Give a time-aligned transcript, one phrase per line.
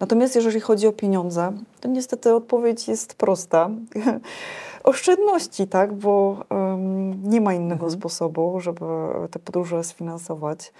[0.00, 3.70] Natomiast jeżeli chodzi o pieniądze, to niestety odpowiedź jest prosta.
[4.84, 7.92] Oszczędności, tak, bo um, nie ma innego mhm.
[7.92, 8.84] sposobu, żeby
[9.30, 10.72] te podróże sfinansować.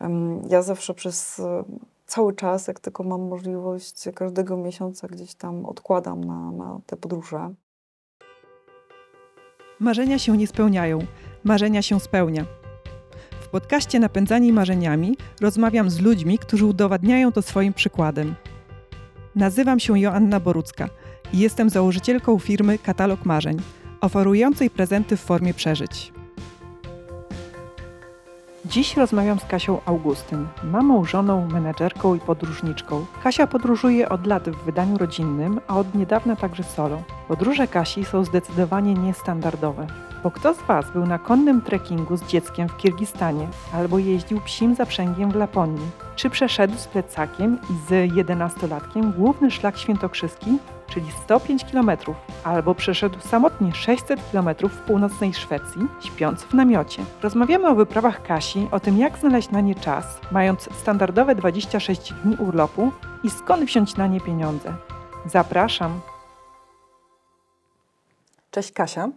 [0.00, 1.42] Um, ja zawsze przez
[2.06, 7.54] cały czas, jak tylko mam możliwość, każdego miesiąca gdzieś tam odkładam na, na te podróże.
[9.80, 10.98] Marzenia się nie spełniają,
[11.44, 12.44] marzenia się spełnia.
[13.40, 18.34] W podcaście Napędzani Marzeniami rozmawiam z ludźmi, którzy udowadniają to swoim przykładem.
[19.34, 20.88] Nazywam się Joanna Borucka
[21.32, 23.56] i jestem założycielką firmy Katalog Marzeń,
[24.00, 26.12] oferującej prezenty w formie przeżyć.
[28.64, 33.06] Dziś rozmawiam z Kasią Augustyn, mamą, żoną, menedżerką i podróżniczką.
[33.22, 37.02] Kasia podróżuje od lat w wydaniu rodzinnym, a od niedawna także solo.
[37.28, 39.86] Podróże Kasi są zdecydowanie niestandardowe.
[40.22, 44.74] Bo kto z Was był na konnym trekkingu z dzieckiem w Kirgistanie albo jeździł psim
[44.74, 46.07] zaprzęgiem w Laponii?
[46.18, 51.90] Czy przeszedł z plecakiem i z jedenastolatkiem główny szlak świętokrzyski, czyli 105 km,
[52.44, 57.02] albo przeszedł samotnie 600 km w północnej Szwecji, śpiąc w namiocie?
[57.22, 62.36] Rozmawiamy o wyprawach Kasi, o tym jak znaleźć na nie czas, mając standardowe 26 dni
[62.36, 62.92] urlopu
[63.24, 64.74] i skąd wziąć na nie pieniądze.
[65.26, 66.00] Zapraszam!
[68.50, 69.08] Cześć Kasia.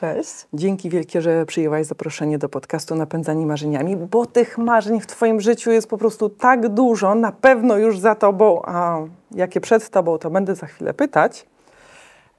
[0.00, 0.46] Cześć.
[0.52, 5.70] Dzięki wielkie, że przyjęłaś zaproszenie do podcastu Napędzani Marzeniami, bo tych marzeń w Twoim życiu
[5.70, 8.98] jest po prostu tak dużo, na pewno już za Tobą, a
[9.34, 11.46] jakie przed Tobą, to będę za chwilę pytać.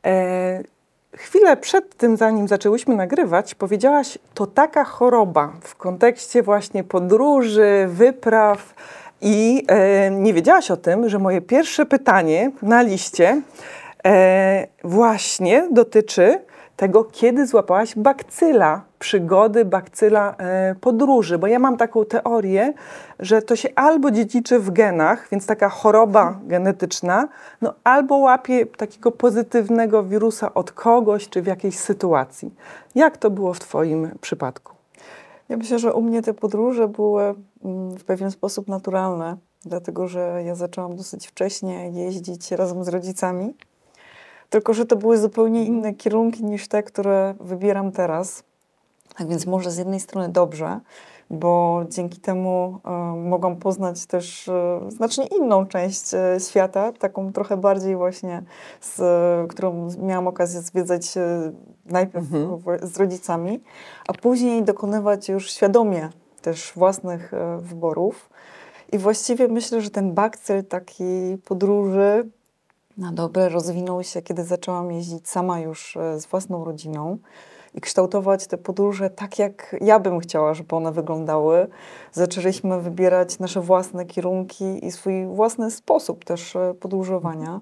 [0.05, 0.63] E,
[1.15, 8.73] chwilę przed tym, zanim zaczęłyśmy nagrywać, powiedziałaś, to taka choroba w kontekście właśnie podróży, wypraw
[9.21, 13.41] i e, nie wiedziałaś o tym, że moje pierwsze pytanie na liście
[14.05, 16.39] e, właśnie dotyczy
[16.77, 21.37] tego, kiedy złapałaś bakcyla, przygody, bakcyla e, podróży.
[21.37, 22.73] Bo ja mam taką teorię,
[23.19, 27.27] że to się albo dziedziczy w genach, więc taka choroba genetyczna,
[27.61, 32.53] no albo łapie takiego pozytywnego wirusa od kogoś czy w jakiejś sytuacji.
[32.95, 34.73] Jak to było w Twoim przypadku?
[35.49, 40.43] Ja myślę, że u mnie te podróże były mm, w pewien sposób naturalne, dlatego że
[40.45, 43.53] ja zaczęłam dosyć wcześnie jeździć razem z rodzicami.
[44.49, 48.43] Tylko, że to były zupełnie inne kierunki niż te, które wybieram teraz.
[49.17, 50.79] Tak więc może z jednej strony dobrze,
[51.29, 52.89] bo dzięki temu y,
[53.29, 54.51] mogłam poznać też y,
[54.87, 58.43] znacznie inną część y, świata, taką trochę bardziej właśnie,
[58.81, 59.01] z,
[59.49, 61.13] którą miałam okazję zwiedzać
[61.85, 62.87] najpierw mhm.
[62.87, 63.63] z rodzicami,
[64.07, 66.09] a później dokonywać już świadomie
[66.41, 68.29] też własnych wyborów.
[68.91, 72.29] I właściwie myślę, że ten bakcyl takiej podróży
[72.97, 77.17] na dobre rozwinął się, kiedy zaczęłam jeździć sama już e, z własną rodziną
[77.73, 81.67] i kształtować te podróże tak, jak ja bym chciała, żeby one wyglądały.
[82.11, 87.61] Zaczęliśmy wybierać nasze własne kierunki i swój własny sposób też e, podróżowania.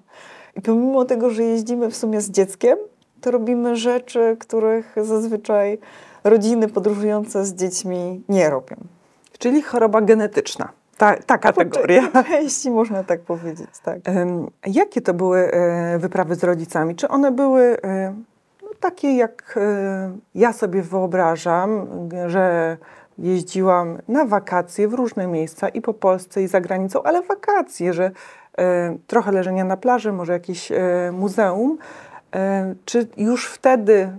[0.56, 2.78] I pomimo tego, że jeździmy w sumie z dzieckiem,
[3.20, 5.78] to robimy rzeczy, których zazwyczaj
[6.24, 8.76] rodziny podróżujące z dziećmi nie robią.
[9.38, 10.72] Czyli choroba genetyczna.
[10.98, 12.02] Ta, ta kategoria.
[12.28, 13.98] Części można tak powiedzieć, tak.
[14.66, 16.94] jakie to były e, wyprawy z rodzicami?
[16.94, 18.14] Czy one były e,
[18.62, 21.86] no, takie, jak e, ja sobie wyobrażam,
[22.26, 22.76] że
[23.18, 28.10] jeździłam na wakacje w różne miejsca i po Polsce, i za granicą, ale wakacje, że
[29.06, 30.72] trochę leżenia na plaży, może jakieś
[31.12, 31.78] muzeum.
[32.84, 34.16] Czy już wtedy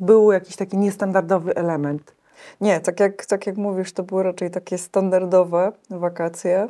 [0.00, 2.13] był jakiś taki niestandardowy element?
[2.60, 6.68] Nie, tak jak, tak jak mówisz, to były raczej takie standardowe wakacje.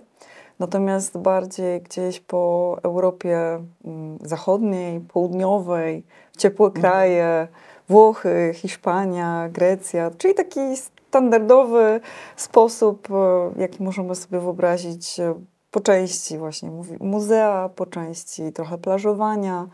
[0.58, 3.38] Natomiast bardziej gdzieś po Europie
[3.84, 6.04] mm, Zachodniej, Południowej,
[6.38, 6.82] ciepłe mhm.
[6.82, 7.48] kraje,
[7.88, 10.60] Włochy, Hiszpania, Grecja, czyli taki
[11.08, 12.00] standardowy
[12.36, 15.34] sposób, e, jaki możemy sobie wyobrazić e,
[15.70, 16.70] po części właśnie
[17.00, 19.66] muzea, po części trochę plażowania.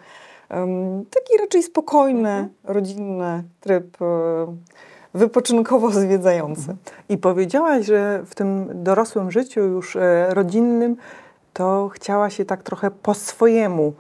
[1.11, 2.51] Taki raczej spokojny, mhm.
[2.65, 4.07] rodzinny tryb e,
[5.15, 6.77] wypoczynkowo zwiedzający.
[7.09, 10.97] I powiedziałaś, że w tym dorosłym życiu już e, rodzinnym
[11.53, 13.93] to chciała się tak trochę po swojemu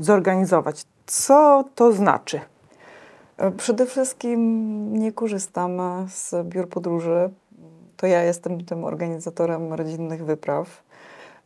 [0.00, 0.84] zorganizować.
[1.06, 2.40] Co to znaczy?
[3.36, 7.30] E, przede wszystkim nie korzystam z biur podróży.
[7.96, 10.82] To ja jestem tym organizatorem rodzinnych wypraw.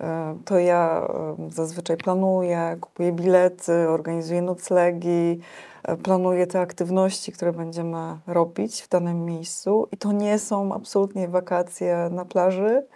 [0.01, 1.09] E, to ja
[1.49, 9.25] zazwyczaj planuję, kupuję bilety, organizuję noclegi, e, planuję te aktywności, które będziemy robić w danym
[9.25, 9.89] miejscu.
[9.93, 12.87] I to nie są absolutnie wakacje na plaży.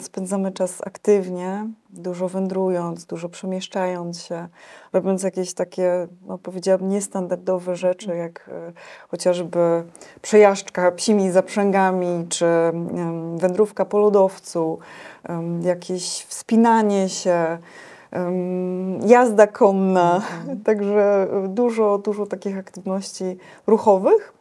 [0.00, 4.48] Spędzamy czas aktywnie, dużo wędrując, dużo przemieszczając się,
[4.92, 8.72] robiąc jakieś takie, no powiedziałabym, niestandardowe rzeczy, jak e,
[9.08, 9.58] chociażby
[10.22, 12.46] przejażdżka psimi zaprzęgami, czy
[13.36, 14.78] wędrówka po lodowcu,
[15.62, 17.58] jakieś wspinanie się,
[19.06, 20.22] jazda konna.
[20.64, 24.32] Także e, dużo, dużo takich aktywności ruchowych.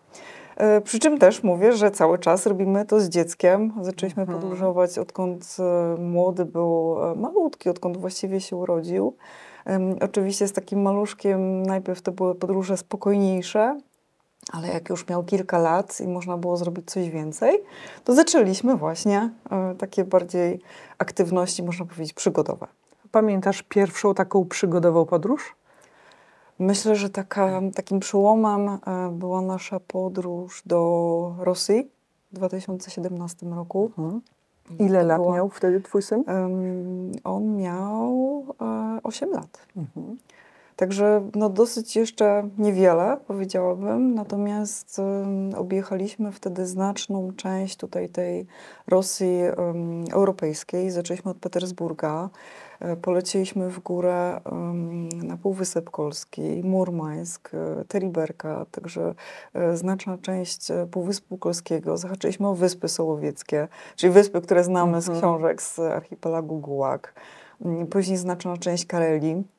[0.58, 3.74] E, Przy czym też mówię, że cały czas robimy to z dzieckiem.
[3.82, 4.40] Zaczęliśmy Mhm.
[4.42, 9.16] podróżować odkąd e, młody był e, malutki, odkąd właściwie się urodził.
[10.02, 13.80] Oczywiście z takim maluszkiem najpierw to były podróże spokojniejsze,
[14.52, 17.58] ale jak już miał kilka lat i można było zrobić coś więcej,
[18.04, 19.30] to zaczęliśmy właśnie
[19.78, 20.60] takie bardziej
[20.98, 22.68] aktywności, można powiedzieć, przygodowe.
[23.20, 25.56] Pamiętasz pierwszą taką przygodową podróż?
[26.60, 28.78] Myślę, że taka, takim przełomem e,
[29.12, 31.90] była nasza podróż do Rosji
[32.32, 33.92] w 2017 roku.
[33.98, 34.22] Mhm.
[34.80, 36.24] Ile To lat była- miał wtedy twój syn?
[36.28, 39.66] Em, On miał e, 8 lat.
[39.78, 40.18] Mhm.
[40.76, 44.16] Także no, dosyć jeszcze niewiele, powiedziałabym.
[44.16, 45.02] Natomiast
[45.58, 48.48] objechaliśmy wtedy znaczną część tutaj tej
[48.88, 50.92] Rosji em, europejskiej.
[50.92, 52.30] Zaczęliśmy od Petersburga.
[52.80, 59.16] E, Polecieliśmy w górę em, na Półwysep Kolski, Murmańsk, e, Teriberka, także
[59.54, 61.98] e, znaczna część Półwyspu Kolskiego.
[61.98, 65.22] Zahaczyliśmy o Wyspy Sołowieckie, czyli wyspy, które znamy z Mhm.
[65.22, 67.14] książek z archipelagu Gułak.
[67.66, 69.55] Mm, Później znaczna część Karelii.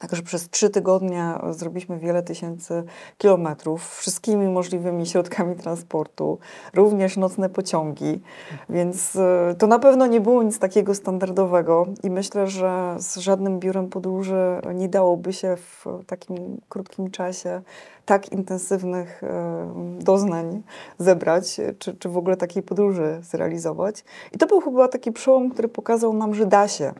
[0.00, 2.84] Także przez trzy tygodnie zrobiliśmy wiele tysięcy
[3.18, 6.38] kilometrów wszystkimi możliwymi środkami transportu,
[6.74, 8.20] również nocne pociągi,
[8.68, 13.60] więc e, to na pewno nie było nic takiego standardowego i myślę, że z żadnym
[13.60, 17.62] biurem podróży nie dałoby się w takim krótkim czasie
[18.06, 20.62] tak intensywnych e, doznań
[20.98, 24.04] zebrać, czy, czy w ogóle takiej podróży zrealizować.
[24.32, 26.92] I to był chyba taki przełom, który pokazał nam, że da się.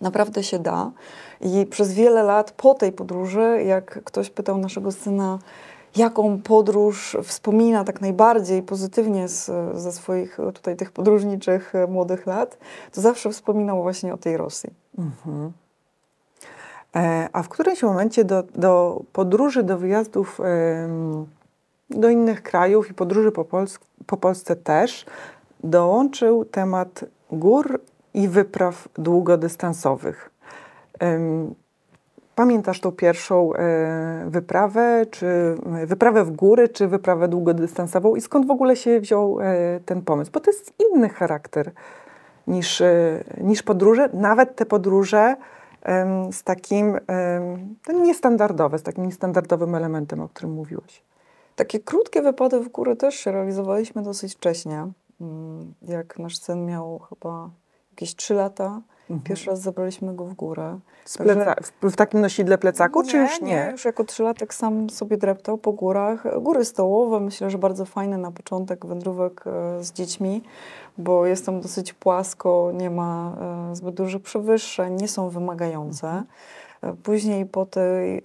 [0.00, 0.90] Naprawdę się da.
[1.40, 5.38] I przez wiele lat po tej podróży, jak ktoś pytał naszego syna,
[5.96, 12.26] jaką podróż wspomina tak najbardziej pozytywnie z, ze swoich e, tutaj tych podróżniczych e, młodych
[12.26, 12.58] lat,
[12.92, 14.70] to zawsze wspominał właśnie o tej Rosji.
[14.98, 15.52] Mhm.
[16.96, 21.26] E, a w którymś momencie do, do podróży, do wyjazdów em,
[21.90, 25.06] do innych krajów i podróży po, Pols po Polsce też
[25.64, 27.80] dołączył temat gór
[28.18, 30.30] i wypraw długodystansowych.
[32.34, 35.56] Pamiętasz tą pierwszą e, wyprawę, czy
[35.86, 40.30] wyprawę w góry, czy wyprawę długodystansową i skąd w ogóle się wziął e, ten pomysł?
[40.32, 41.72] Bo to jest inny charakter
[42.46, 45.36] niż, e, niż podróże, nawet te podróże
[46.32, 46.98] z takim
[47.94, 51.02] niestandardowe, z takim niestandardowym elementem, o którym mówiłeś.
[51.56, 54.86] Takie krótkie wypady w góry też realizowaliśmy dosyć wcześnie.
[55.20, 57.50] Mm, Jak nasz syn miał chyba
[57.98, 58.80] jakieś 3 lata,
[59.24, 60.78] pierwszy raz zabraliśmy go w górę.
[61.18, 63.68] Także- w, takim nosidle plecaku, czy już nie?
[63.72, 66.40] Już jako trzylatek sam sobie dreptał po górach.
[66.42, 70.42] Góry stołowe, myślę, że bardzo fajne na początek wędrówek e, z dziećmi,
[70.98, 73.36] bo jest tam dosyć płasko, nie ma
[73.72, 76.22] e, zbyt dużych przewyższeń, nie są wymagające.
[77.02, 78.22] Później po tej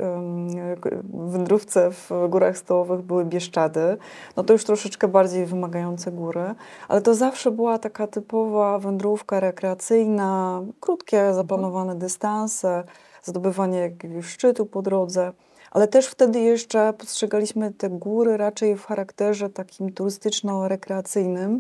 [1.14, 3.98] wędrówce w górach stołowych były Bieszczady.
[4.38, 6.56] No to już troszeczkę bardziej wymagające góry,
[6.88, 12.84] ale to zawsze była taka typowa wędrówka rekreacyjna, krótkie, zaplanowane dystanse,
[13.24, 15.32] zdobywanie jakiegoś szczytu po drodze.
[15.74, 21.60] Ale też wtedy jeszcze postrzegaliśmy te góry raczej w charakterze takim turystyczno-rekreacyjnym.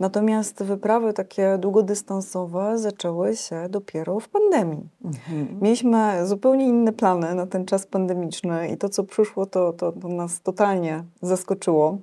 [0.00, 4.88] Natomiast wyprawy takie długodystansowe zaczęły się dopiero w pandemii.
[5.04, 5.58] Mhm.
[5.62, 10.08] Mieliśmy zupełnie inne plany na ten czas pandemiczny i to, co przyszło, to, to, to
[10.08, 11.98] nas totalnie zaskoczyło,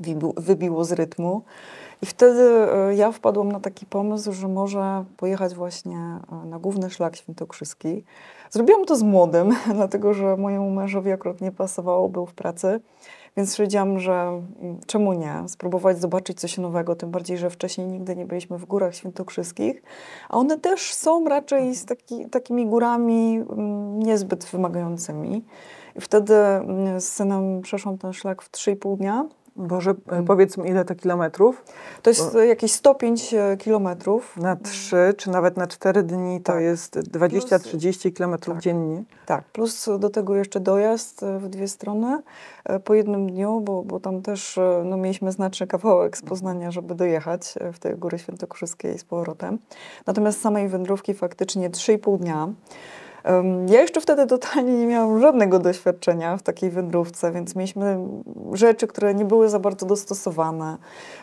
[0.00, 1.42] wybiło, wybiło z rytmu.
[2.02, 6.90] I wtedy e, ja wpadłam na taki pomysł, że może pojechać właśnie e, na główny
[6.90, 8.04] szlak świętokrzyski.
[8.56, 12.80] Zrobiłam to z młodym, dlatego że mojemu mężowi akurat nie pasowało, był w pracy.
[13.36, 14.42] Więc stwierdziłam, że
[14.86, 18.94] czemu nie, spróbować zobaczyć coś nowego, tym bardziej, że wcześniej nigdy nie byliśmy w górach
[18.94, 19.82] świętokrzyskich,
[20.28, 25.44] a one też są raczej z taki, takimi górami mm, niezbyt wymagającymi.
[25.96, 29.24] I wtedy mm, z synem przeszłam ten szlak w 3,5 dnia.
[29.56, 31.64] Boże, e, powiedz mi, ile to kilometrów?
[32.02, 34.36] To jest e, jakieś 105 kilometrów.
[34.36, 36.62] Na trzy, czy nawet na cztery dni to Tak.
[36.62, 38.62] jest 20-30 kilometrów tak.
[38.62, 39.04] dziennie.
[39.26, 42.22] Tak, plus do tego jeszcze dojazd e, w dwie strony
[42.64, 46.70] e, po jednym dniu, bo, bo tam też e, no, mieliśmy znaczny kawałek z Poznania,
[46.70, 49.58] żeby dojechać e, w te góry świętokrzyskie i z powrotem.
[50.06, 52.48] Natomiast samej wędrówki faktycznie 3,5 dnia.
[53.66, 57.98] Ja jeszcze wtedy totalnie nie miałam żadnego doświadczenia w takiej wędrówce, więc mieliśmy
[58.52, 60.76] rzeczy, które nie były za bardzo dostosowane.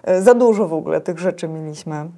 [0.04, 2.10] E, za dużo w ogóle tych rzeczy mieliśmy.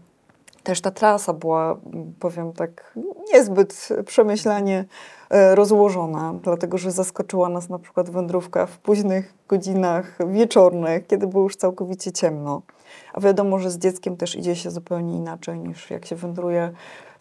[0.63, 1.77] Też ta trasa była,
[2.19, 2.93] powiem tak,
[3.33, 4.85] niezbyt przemyślanie
[5.29, 11.43] e, rozłożona, dlatego że zaskoczyła nas na przykład wędrówka w późnych godzinach wieczornych, kiedy było
[11.43, 12.61] już całkowicie ciemno.
[13.13, 16.71] A wiadomo, że z dzieckiem też idzie się zupełnie inaczej niż jak się wędruje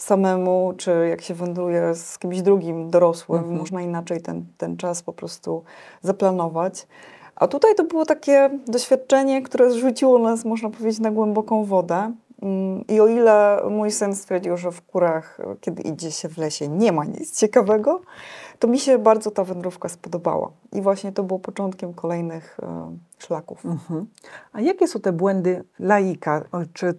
[0.05, 3.41] samemu, czy jak się wędruje z kimś drugim, dorosłym.
[3.41, 3.59] Mhm.
[3.59, 5.63] Można inaczej ten, ten czas po prostu
[6.03, 6.87] zaplanować.
[7.37, 12.13] A tutaj to było takie doświadczenie, które zrzuciło nas, można powiedzieć, na głęboką wodę.
[12.43, 16.69] Mm, I o ile mój syn stwierdził, że w kurach, kiedy idzie się w lesie,
[16.69, 18.01] nie ma nic ciekawego,
[18.59, 20.51] to mi się bardzo ta wędrówka spodobała.
[20.73, 23.67] I właśnie to było początkiem kolejnych e, szlaków.
[23.67, 24.07] Mhm.
[24.53, 26.95] A jakie są te błędy laika, czy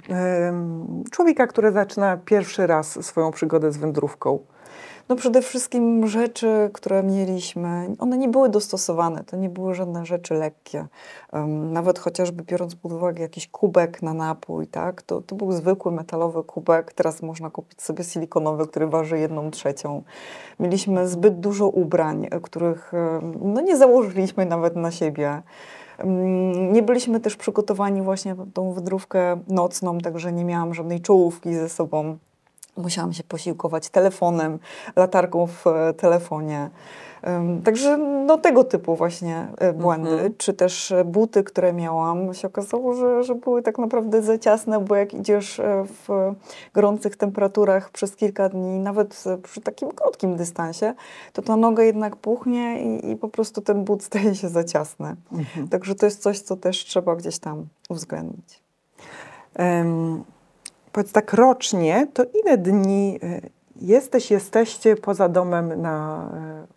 [1.11, 4.39] człowieka, który zaczyna pierwszy raz swoją przygodę z wędrówką?
[5.09, 10.33] No przede wszystkim rzeczy, które mieliśmy, one nie były dostosowane, to nie były żadne rzeczy
[10.33, 10.85] lekkie.
[11.47, 16.43] Nawet chociażby biorąc pod uwagę jakiś kubek na napój, tak, to, to był zwykły metalowy
[16.43, 20.03] kubek, teraz można kupić sobie silikonowy, który waży jedną trzecią.
[20.59, 22.91] Mieliśmy zbyt dużo ubrań, których
[23.41, 25.41] no, nie założyliśmy nawet na siebie.
[26.71, 31.69] Nie byliśmy też przygotowani właśnie na tą wędrówkę nocną, także nie miałam żadnej czołówki ze
[31.69, 32.17] sobą.
[32.77, 34.59] Musiałam się posiłkować telefonem,
[34.95, 36.69] latarką w e, telefonie.
[37.63, 40.33] Także no, tego typu właśnie e, błędy, mhm.
[40.37, 44.79] czy też e, buty, które miałam, się okazało, że, że były tak naprawdę za ciasne,
[44.79, 46.33] bo jak idziesz w
[46.73, 50.93] gorących temperaturach przez kilka dni, nawet przy takim krótkim dystansie,
[51.33, 55.15] to ta noga jednak puchnie i, i po prostu ten but staje się za ciasny.
[55.31, 55.67] Mhm.
[55.67, 58.61] Także to jest coś, co też trzeba gdzieś tam uwzględnić.
[59.59, 60.34] Um
[60.95, 63.49] powiedz tak rocznie, to ile dni y,
[63.81, 66.27] Jesteś, jesteście poza domem na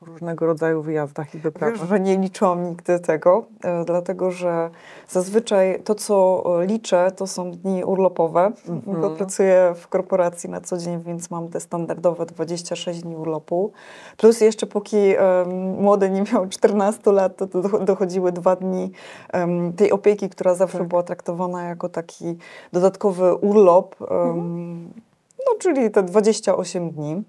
[0.02, 1.78] e, różnego rodzaju wyjazdach i wyprawach.
[1.78, 4.70] Wiesz, że nie liczyłam nigdy tego, e, dlatego że
[5.08, 9.00] zazwyczaj to, co liczę, to są dni urlopowe, mhm.
[9.00, 13.72] bo pracuję w korporacji na co dzień, więc mam te standardowe 26 dni urlopu.
[14.16, 15.50] Plus jeszcze póki um,
[15.82, 17.46] młody nie miał 14 lat, to,
[17.84, 18.92] dochodziły dwa dni
[19.34, 20.88] um, tej opieki, która zawsze tak.
[20.88, 22.36] była traktowana jako taki
[22.72, 24.00] dodatkowy urlop.
[24.00, 25.07] Um, mhm
[25.48, 27.22] no czyli te 28 dni.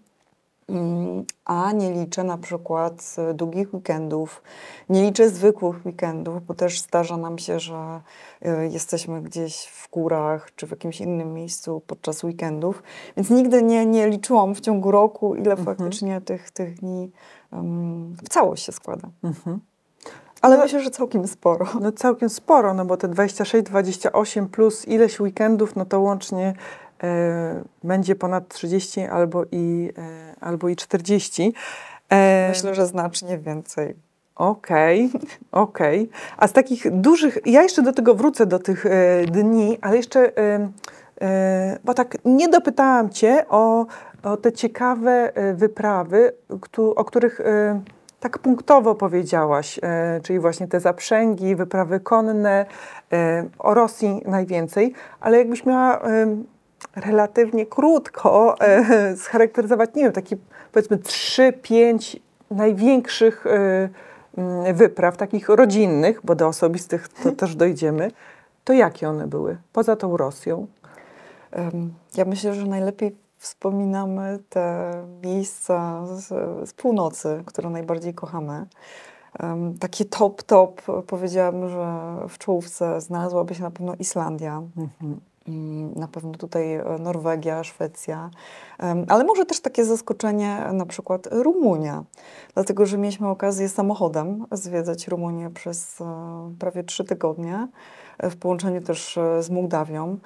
[0.69, 4.41] Mm, a nie liczę na przykład e, długich weekendów,
[4.89, 8.01] nie liczę zwykłych weekendów, bo też zdarza nam się, że
[8.41, 12.83] e, jesteśmy gdzieś w górach czy w jakimś innym miejscu podczas weekendów,
[13.17, 15.65] więc nigdy nie, nie liczyłam w ciągu roku, ile mhm.
[15.65, 17.11] faktycznie tych, tych dni
[17.51, 19.09] um, w całość się składa.
[19.23, 19.59] Mhm.
[20.41, 21.65] Ale no, myślę, że całkiem sporo.
[21.81, 26.53] No całkiem sporo, no bo te 26, 28 plus ileś weekendów, no to łącznie
[27.83, 31.53] będzie ponad 30 albo i, e, albo i 40.
[32.09, 33.95] E, Myślę, że znacznie więcej.
[34.35, 36.01] Okej, okay, okej.
[36.01, 36.19] Okay.
[36.37, 38.85] A z takich dużych, ja jeszcze do tego wrócę, do tych
[39.27, 40.31] dni, ale jeszcze,
[41.83, 43.85] bo tak nie dopytałam Cię o,
[44.23, 46.33] o te ciekawe wyprawy,
[46.95, 47.41] o których
[48.19, 49.79] tak punktowo powiedziałaś,
[50.23, 52.65] czyli właśnie te zaprzęgi, wyprawy konne,
[53.59, 56.01] o Rosji najwięcej, ale jakbyś miała
[56.95, 60.37] relatywnie krótko e, scharakteryzować, nie wiem, takie
[60.71, 62.19] powiedzmy 3-5
[62.51, 63.89] największych e,
[64.37, 68.11] mm, wypraw, takich rodzinnych, bo do osobistych to też dojdziemy,
[68.63, 70.67] to jakie one były, poza tą Rosją?
[72.17, 74.93] Ja myślę, że najlepiej wspominamy te
[75.23, 76.27] miejsca z,
[76.69, 78.65] z północy, które najbardziej kochamy.
[79.43, 84.63] Um, takie top, top, powiedziałabym, że w czołówce znalazłaby się na pewno Islandia.
[84.77, 85.19] Mhm.
[85.95, 88.29] Na pewno tutaj e, Norwegia, Szwecja,
[89.07, 92.03] ale może też takie zaskoczenie na przykład Rumunia,
[92.53, 96.05] dlatego że mieliśmy okazję samochodem zwiedzać Rumunię przez e,
[96.59, 97.67] prawie trzy tygodnie,
[98.23, 100.17] w połączeniu też e, z Mołdawią.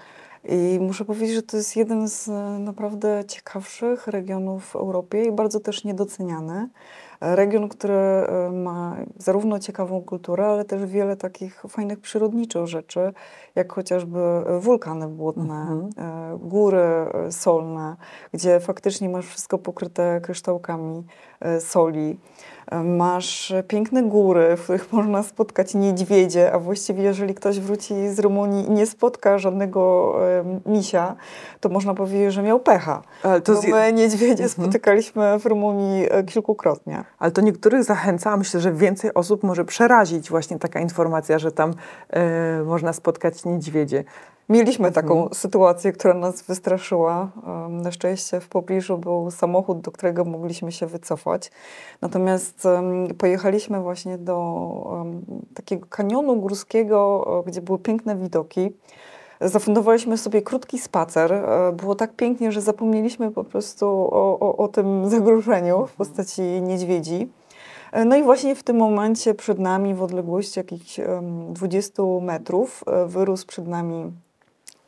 [0.50, 2.27] I muszę powiedzieć, że to jest jeden z
[2.60, 6.70] naprawdę ciekawszych regionów w Europie i bardzo też niedoceniany.
[7.23, 13.13] Region, który e, ma zarówno ciekawą kulturę, ale też wiele takich fajnych przyrodniczych rzeczy,
[13.55, 14.19] jak chociażby
[14.59, 15.89] wulkany błotne, mhm.
[15.97, 17.95] E, góry e, solne,
[18.33, 21.03] gdzie faktycznie masz wszystko pokryte kryształkami
[21.59, 22.19] soli.
[22.84, 28.67] Masz piękne góry, w których można spotkać niedźwiedzie, a właściwie jeżeli ktoś wróci z Rumunii
[28.67, 30.13] i nie spotka żadnego
[30.65, 31.15] misia,
[31.60, 33.01] to można powiedzieć, że miał pecha.
[33.24, 33.67] Ale to z...
[33.67, 34.50] my niedźwiedzie mhm.
[34.50, 37.03] spotykaliśmy w Rumunii kilkukrotnie.
[37.20, 41.51] Ale to niektórych zachęca, a myślę, że więcej osób może przerazić właśnie taka informacja, że
[41.51, 41.74] tam
[42.10, 44.03] e, można spotkać niedźwiedzie.
[44.50, 45.33] Mieliśmy taką mhm.
[45.33, 47.31] sytuację, która nas wystraszyła.
[47.69, 51.51] Na szczęście w pobliżu był samochód, do którego mogliśmy się wycofać.
[52.01, 52.67] Natomiast
[53.17, 55.07] pojechaliśmy właśnie do
[55.53, 58.71] takiego kanionu górskiego, gdzie były piękne widoki.
[59.41, 61.33] Zafundowaliśmy sobie krótki spacer.
[61.33, 66.41] E, było tak pięknie, że zapomnieliśmy po prostu o, o, o tym zagrożeniu w postaci
[66.41, 67.29] niedźwiedzi.
[67.91, 71.00] E, no i właśnie w tym momencie przed nami, w odległości jakichś
[71.50, 74.12] 20 metrów, e, wyrósł przed nami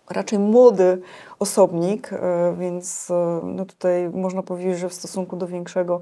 [0.10, 1.02] raczej młody
[1.40, 6.02] osobnik, e, więc e, no tutaj można powiedzieć, że w stosunku do większego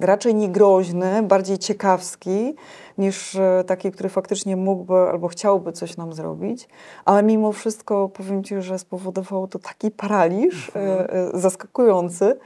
[0.00, 2.54] raczej nie groźny, bardziej ciekawski
[3.00, 6.68] niż e, taki, który faktycznie mógłby albo chciałby coś nam zrobić,
[7.04, 11.40] ale mimo wszystko powiem Ci, że spowodowało to taki paraliż mhm.
[11.40, 12.38] zaskakujący,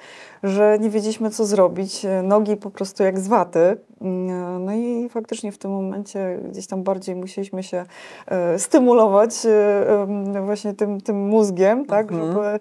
[0.43, 3.77] że nie wiedzieliśmy co zrobić, nogi po prostu jak z waty.
[4.01, 7.85] Mm, no i faktycznie w tym momencie gdzieś tam bardziej musieliśmy się
[8.59, 9.35] stymulować
[10.45, 12.33] właśnie tym, tym mózgiem, tak, mhm.
[12.33, 12.61] żeby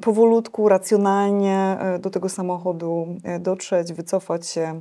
[0.00, 4.80] powolutku, racjonalnie e, do tego samochodu e, dotrzeć, wycofać się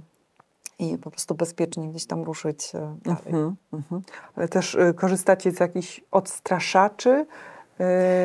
[0.79, 3.21] i po prostu bezpiecznie gdzieś tam ruszyć e, dalej.
[3.25, 4.01] Mhm, mhm.
[4.35, 7.25] Ale też korzystacie z jakichś odstraszaczy?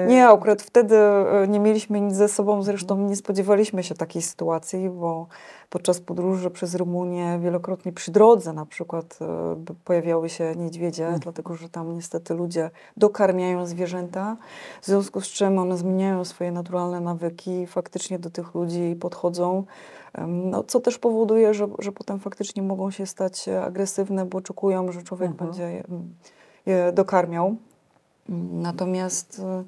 [0.08, 0.96] Nie, akurat wtedy
[1.48, 5.26] nie mieliśmy nic ze sobą, zresztą nie spodziewaliśmy się takiej sytuacji, bo
[5.70, 11.20] podczas podróży przez Rumunię wielokrotnie przy drodze na przykład e, pojawiały się niedźwiedzie, mm.
[11.20, 14.36] dlatego że tam niestety ludzie dokarmiają zwierzęta,
[14.82, 19.64] w związku z czym one zmieniają swoje naturalne nawyki i faktycznie do tych ludzi podchodzą,
[20.28, 25.02] no, co też powoduje, że, że potem faktycznie mogą się stać agresywne, bo oczekują, że
[25.02, 25.50] człowiek mhm.
[25.50, 25.84] będzie je,
[26.66, 27.56] je dokarmiał.
[28.52, 29.64] Natomiast e,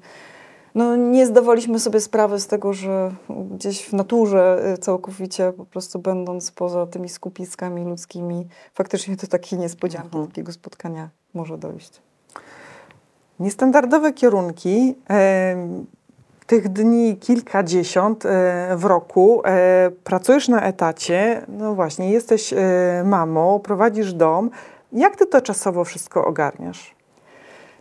[0.75, 3.11] no, nie zdawaliśmy sobie sprawy z tego, że
[3.51, 9.59] gdzieś w naturze y, całkowicie, po prostu będąc poza tymi skupiskami ludzkimi, faktycznie do takiej
[9.59, 10.27] niespodzianki, mhm.
[10.27, 12.01] takiego spotkania może dojść.
[13.39, 14.95] Niestandardowe kierunki,
[16.47, 18.29] tych dni kilkadziesiąt e,
[18.75, 22.57] w roku, e, pracujesz na etacie, no właśnie, jesteś e,
[23.05, 24.49] mamą, prowadzisz dom.
[24.91, 26.95] Jak ty to czasowo wszystko ogarniasz?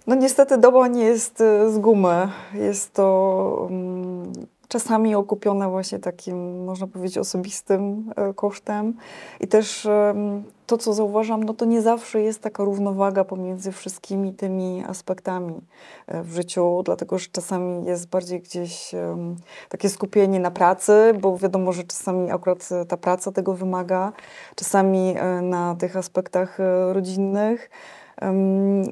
[0.07, 2.29] No niestety doba nie jest e, z gumy.
[2.55, 4.33] Jest to um,
[4.69, 8.95] czasami okupione właśnie takim, można powiedzieć, osobistym e, kosztem.
[9.41, 14.35] I też um, to, co zauważam, no to nie zawsze jest taka równowaga pomiędzy wszystkimi
[14.35, 15.61] tymi aspektami
[16.07, 19.37] e, w życiu, dlatego że czasami jest bardziej gdzieś um,
[19.69, 24.13] takie skupienie na pracy, bo wiadomo, że czasami akurat ta praca tego wymaga,
[24.55, 26.59] czasami na tych aspektach
[26.93, 27.71] rodzinnych.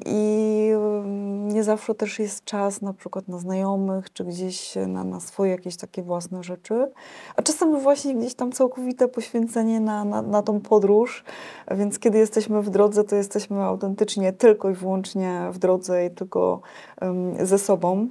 [0.05, 0.69] I
[1.53, 5.77] nie zawsze też jest czas na przykład na znajomych, czy gdzieś na, na swoje jakieś
[5.77, 6.91] takie własne rzeczy.
[7.35, 11.23] A czasem właśnie gdzieś tam całkowite poświęcenie na, na, na tą podróż.
[11.71, 16.61] Więc kiedy jesteśmy w drodze, to jesteśmy autentycznie tylko i wyłącznie w drodze i tylko
[17.01, 18.07] um, ze sobą.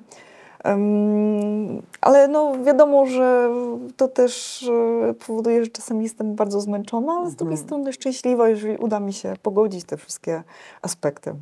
[2.00, 3.50] Ale no wiadomo, że
[3.96, 4.62] to też
[5.10, 7.68] e, powoduje, że czasem jestem bardzo zmęczona, ale z drugiej mhm.
[7.68, 10.42] strony szczęśliwa, jeżeli uda mi się pogodzić te wszystkie
[10.82, 11.34] aspekty.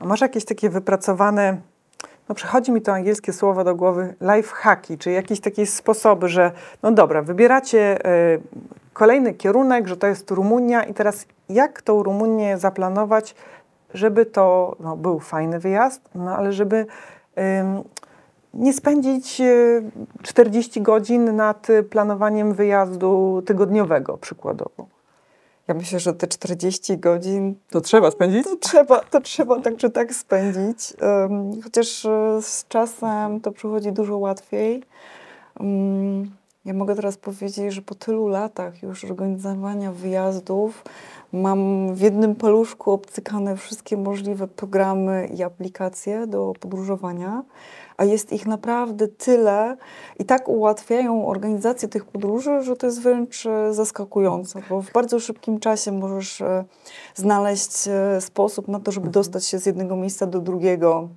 [0.00, 1.56] A masz jakieś takie wypracowane,
[2.28, 6.52] no przychodzi mi to angielskie słowo do głowy, life hacki, czy jakieś takie sposoby, że
[6.82, 8.40] no dobra, wybieracie y,
[8.92, 13.34] kolejny kierunek, że to jest Rumunia i teraz jak tą Rumunię zaplanować,
[13.94, 16.86] żeby to no, był fajny wyjazd, no ale żeby...
[18.58, 19.42] Nie spędzić
[20.22, 24.86] 40 e, godzin nad planowaniem wyjazdu tygodniowego przykładowo.
[25.68, 27.54] Ja myślę, że te 40 godzin.
[27.70, 28.44] To trzeba spędzić?
[28.44, 30.94] To trzeba, to trzeba tak czy tak spędzić.
[31.64, 34.82] Chociaż e, z czasem to przychodzi dużo łatwiej.
[35.60, 36.30] Um,
[36.64, 40.84] ja mogę teraz powiedzieć, że po tylu latach już organizowania wyjazdów
[41.32, 47.42] mam w jednym paluszku obcykane wszystkie możliwe programy i aplikacje do podróżowania
[47.96, 49.76] a jest ich naprawdę tyle
[50.18, 55.20] i tak ułatwiają organizację tych podróży, że to jest wręcz e, zaskakujące, bo w bardzo
[55.20, 56.64] szybkim czasie możesz e,
[57.14, 59.12] znaleźć e, sposób na to, żeby mhm.
[59.12, 61.08] dostać się z jednego miejsca do drugiego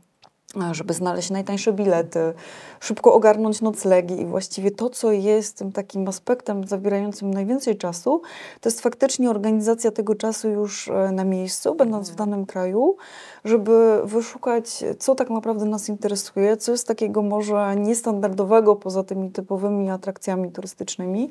[0.71, 2.33] żeby znaleźć najtańsze bilety,
[2.79, 8.21] szybko ogarnąć noclegi i właściwie to, co jest tym takim aspektem zabierającym najwięcej czasu,
[8.61, 12.29] to jest faktycznie organizacja tego czasu już e, na miejscu, będąc w mhm.
[12.29, 12.97] danym kraju,
[13.45, 19.89] żeby wyszukać, co tak naprawdę nas interesuje, co jest takiego może niestandardowego poza tymi typowymi
[19.89, 21.29] atrakcjami turystycznymi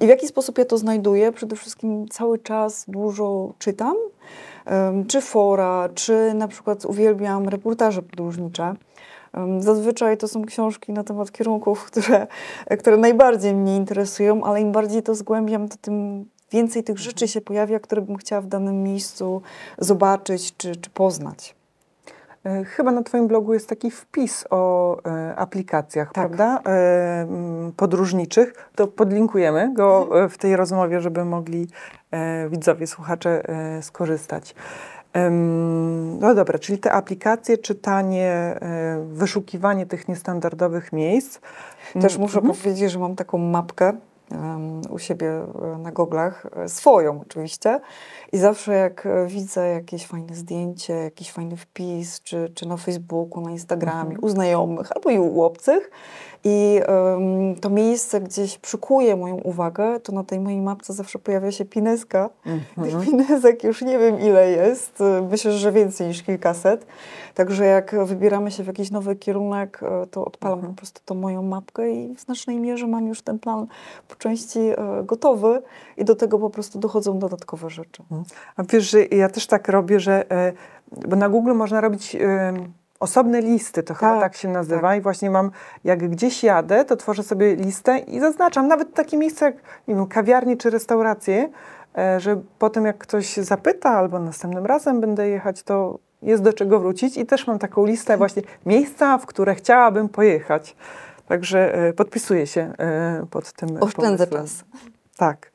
[0.00, 1.32] i w jaki sposób ja to znajduję.
[1.32, 3.96] Przede wszystkim cały czas dużo czytam,
[5.08, 8.74] czy fora, czy na przykład uwielbiam reportaże podróżnicze.
[9.58, 12.26] Zazwyczaj to są książki na temat kierunków, które,
[12.78, 17.40] które najbardziej mnie interesują, ale im bardziej to zgłębiam, to tym więcej tych rzeczy się
[17.40, 19.42] pojawia, które bym chciała w danym miejscu
[19.78, 21.57] zobaczyć czy, czy poznać.
[22.48, 26.14] E, chyba na Twoim blogu jest taki wpis o e, aplikacjach, Tak.
[26.14, 26.60] prawda?
[26.72, 27.26] E,
[27.76, 28.70] podróżniczych.
[28.74, 30.28] To podlinkujemy go Mhm.
[30.28, 31.68] w tej rozmowie, żeby mogli
[32.50, 33.42] widzowie, słuchacze
[33.82, 34.54] skorzystać.
[36.20, 38.58] No dobra, czyli te aplikacje, czytanie,
[39.12, 41.38] wyszukiwanie tych niestandardowych miejsc.
[42.00, 42.56] Też muszę Mhm.
[42.56, 43.92] powiedzieć, że mam taką mapkę
[44.90, 47.80] u siebie e, na goglach, e, swoją oczywiście.
[48.32, 53.40] I zawsze jak e, widzę jakieś fajne zdjęcie, jakiś fajny wpis, czy, czy na Facebooku,
[53.40, 54.24] na Instagramie, Mhm.
[54.24, 55.90] u znajomych albo i u obcych,
[56.44, 56.80] i
[57.60, 62.30] to miejsce gdzieś przykuje moją uwagę, to na tej mojej mapce zawsze pojawia się pineska.
[62.74, 63.04] Tych Mhm.
[63.04, 64.98] pinesek już nie wiem ile jest,
[65.30, 66.86] myślę, że więcej niż kilkaset.
[67.34, 70.74] Także jak wybieramy się w jakiś nowy kierunek, e, to odpalam Mhm.
[70.74, 73.66] po prostu tą moją mapkę i w znacznej mierze mam już ten plan
[74.08, 75.62] po części e, gotowy
[75.96, 78.02] i do tego po prostu dochodzą dodatkowe rzeczy.
[78.56, 80.52] A wiesz, że ja też tak robię, że e,
[81.08, 82.16] bo na Google można robić
[83.00, 85.50] osobne listy, to chyba Tak, tak się nazywa i właśnie mam,
[85.84, 89.54] jak gdzieś jadę, to tworzę sobie listę i zaznaczam nawet takie miejsca jak
[89.88, 91.48] nie wiem, kawiarnie czy restauracje,
[91.98, 96.80] e, że potem jak ktoś zapyta albo następnym razem będę jechać, to jest do czego
[96.80, 100.76] wrócić i też mam taką listę właśnie miejsca, w które chciałabym pojechać.
[101.28, 104.46] Także e, podpisuję się e, pod tym Oszczędzę pomysłem.
[104.46, 104.64] czas.
[105.16, 105.50] Tak.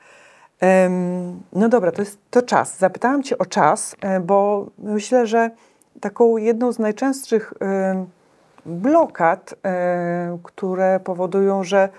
[1.54, 2.78] No dobra, to jest to czas.
[2.78, 5.52] Zapytałam Cię o czas, bo myślę, że
[6.00, 8.06] taką jedną z najczęstszych em,
[8.66, 11.90] blokad, e, które powodują, że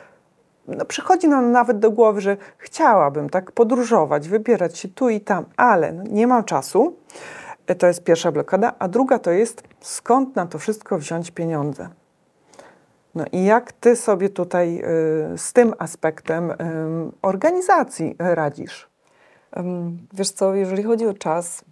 [0.69, 5.45] no, przychodzi nam nawet do głowy, że chciałabym tak podróżować, wybierać się tu i tam,
[5.57, 6.97] ale no, nie mam czasu.
[7.67, 11.89] E, To jest pierwsza blokada, a druga to jest skąd na to wszystko wziąć pieniądze.
[13.15, 14.83] No i jak ty sobie tutaj
[15.35, 18.89] y, z tym aspektem ym, organizacji radzisz?
[20.13, 21.65] Wiesz co, jeżeli chodzi o czas,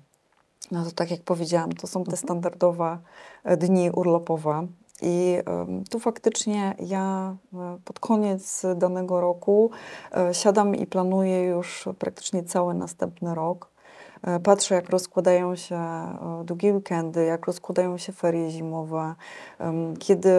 [0.72, 2.10] no to tak jak powiedziałam, to są Mhm.
[2.10, 2.98] te standardowe
[3.44, 4.66] e, dni urlopowe.
[5.02, 5.38] I
[5.90, 9.70] tu faktycznie ja e, pod koniec danego roku
[10.12, 13.72] e, siadam i planuję już praktycznie cały następny rok.
[14.42, 15.80] Patrzę, jak rozkładają się
[16.44, 19.14] długie weekendy, jak rozkładają się ferie zimowe,
[19.98, 20.32] kiedy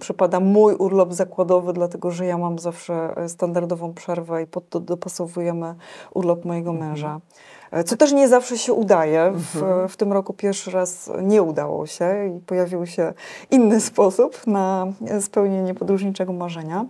[0.00, 5.74] przypada mój urlop zakładowy, dlatego że ja mam zawsze standardową przerwę i pod to dopasowujemy
[6.14, 7.20] urlop mojego męża.
[7.20, 9.32] E, Co też nie zawsze się udaje.
[9.34, 13.12] W, w tym roku pierwszy raz nie udało się i pojawił się
[13.50, 14.86] inny sposób na
[15.20, 16.84] spełnienie podróżniczego marzenia.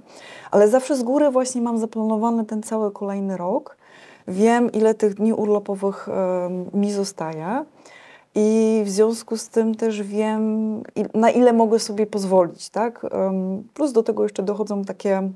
[0.50, 3.76] Ale zawsze z góry właśnie mam zaplanowany ten cały kolejny rok.
[4.28, 7.64] Wiem, ile tych dni urlopowych em, mi zostaje.
[8.34, 10.82] I w związku z tym też wiem,
[11.14, 13.06] na ile mogę sobie pozwolić, tak?
[13.74, 15.30] Plus do tego jeszcze dochodzą takie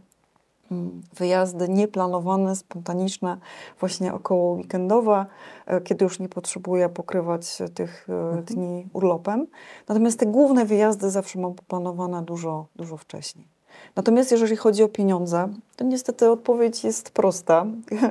[1.16, 3.38] wyjazdy nieplanowane, spontaniczne,
[3.80, 5.26] właśnie około weekendowe,
[5.66, 9.46] e, kiedy już nie potrzebuję pokrywać tych e, dni urlopem.
[9.88, 13.48] Natomiast te główne wyjazdy zawsze mam poplanowane dużo, dużo wcześniej.
[13.96, 17.66] Natomiast jeżeli chodzi o pieniądze, to niestety odpowiedź jest prosta.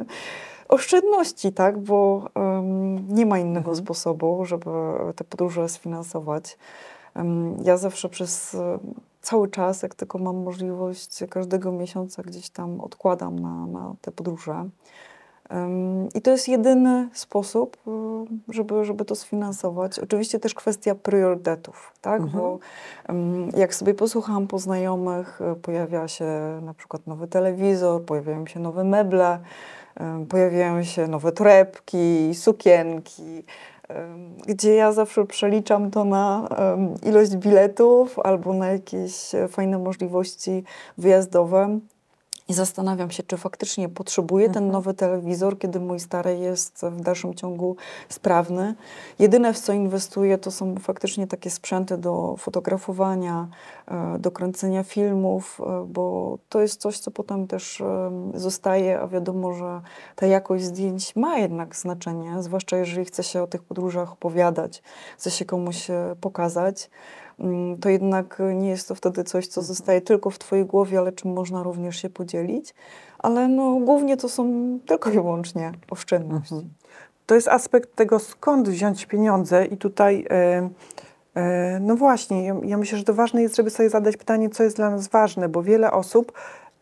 [0.69, 4.69] Oszczędności, tak, bo em, nie ma innego sposobu, żeby
[5.15, 6.57] te podróże sfinansować.
[7.15, 8.57] Em, ja zawsze przez
[9.21, 14.69] cały czas, jak tylko mam możliwość, każdego miesiąca gdzieś tam odkładam na, na te podróże.
[16.15, 17.77] I to jest jedyny sposób,
[18.49, 19.99] y, żeby, żeby to sfinansować.
[19.99, 22.21] Oczywiście też kwestia priorytetów, tak?
[22.21, 22.43] Mhm.
[22.43, 22.59] Bo
[23.57, 26.25] jak sobie posłucham po znajomych, y, pojawia się
[26.61, 29.39] na przykład nowy telewizor, pojawiają się nowe meble,
[30.29, 33.43] pojawiają się nowe torebki, sukienki,
[34.47, 36.49] gdzie ja zawsze przeliczam to na
[37.03, 40.63] ilość biletów albo na jakieś fajne możliwości
[40.97, 41.79] wyjazdowe.
[42.49, 44.71] I zastanawiam się, czy faktycznie potrzebuję ten Mhm.
[44.71, 47.75] nowy telewizor, kiedy mój stary jest w dalszym ciągu
[48.09, 48.75] sprawny.
[49.19, 53.47] Jedyne, w co inwestuję, to są faktycznie takie sprzęty do fotografowania,
[53.87, 57.83] e, do kręcenia filmów, e, bo to jest coś, co potem też
[58.33, 59.81] zostaje, a wiadomo, że
[60.15, 64.81] ta jakość zdjęć ma jednak znaczenie, zwłaszcza jeżeli chce się o tych podróżach opowiadać,
[65.17, 66.89] chce się komuś e, pokazać
[67.81, 71.33] to jednak nie jest to wtedy coś, co zostaje tylko w Twojej głowie, ale czym
[71.33, 72.73] można również się podzielić.
[73.19, 76.69] Ale no, głównie to są tylko i wyłącznie oszczędności.
[77.25, 80.69] To jest aspekt tego, skąd wziąć pieniądze i tutaj, e,
[81.35, 84.63] e, no właśnie, ja, ja myślę, że to ważne jest, żeby sobie zadać pytanie, co
[84.63, 86.31] jest dla nas ważne, bo wiele osób,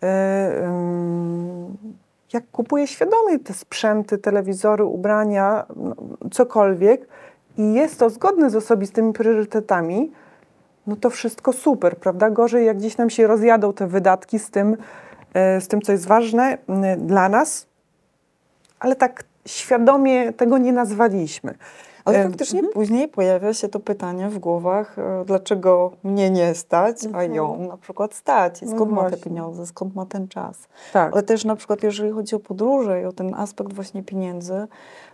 [0.04, 0.72] e,
[2.34, 5.96] jak kupuje świadomie te sprzęty, telewizory, ubrania, no,
[6.32, 7.08] cokolwiek
[7.58, 10.12] i jest to zgodne z osobistymi priorytetami,
[10.88, 12.30] no to wszystko super, prawda?
[12.30, 14.78] Gorzej, jak gdzieś nam się rozjadą te wydatki z tym,
[15.34, 17.67] e, z tym co jest ważne m, dla nas,
[18.80, 21.54] ale tak świadomie tego nie nazwaliśmy.
[22.08, 22.73] Ale faktycznie mhm.
[22.73, 27.34] później pojawia się to pytanie w głowach, e, dlaczego mnie nie stać, a mhm.
[27.34, 28.62] ją na przykład stać.
[28.62, 30.67] I no skąd no ma te pieniądze, skąd ma ten czas.
[30.93, 31.13] Tak.
[31.13, 34.67] Ale też na przykład jeżeli chodzi o podróże i o ten aspekt właśnie pieniędzy,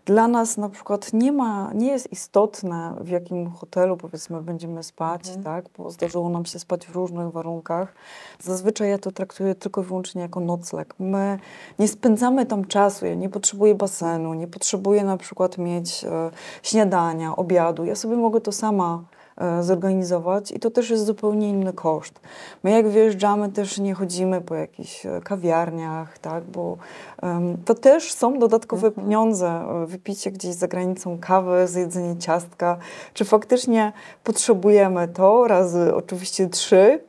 [0.06, 5.28] dla nas na przykład nie ma, nie jest istotne w jakim hotelu powiedzmy będziemy spać,
[5.28, 5.44] mhm.
[5.44, 7.94] tak, bo zdarzyło nam się spać w różnych warunkach.
[8.40, 10.96] Zazwyczaj ja to traktuję tylko i wyłącznie jako nocleg.
[11.00, 11.40] My
[11.80, 16.32] nie spędzamy tam czasu, ja nie potrzebuję basenu, nie potrzebuję na przykład mieć e,
[16.64, 17.86] śniadania, obiadu.
[17.86, 19.04] Ja sobie mogę to sama
[19.62, 22.20] zorganizować i to też jest zupełnie inny koszt.
[22.64, 26.78] My jak wyjeżdżamy też nie chodzimy po jakichś e, kawiarniach, tak, bo
[27.22, 29.06] um, to też są dodatkowe mhm.
[29.06, 29.48] pieniądze.
[29.48, 32.78] E, wypicie gdzieś za granicą kawy, zjedzenie ciastka.
[33.14, 33.94] Czy faktycznie
[34.24, 37.00] potrzebujemy to razy oczywiście trzy,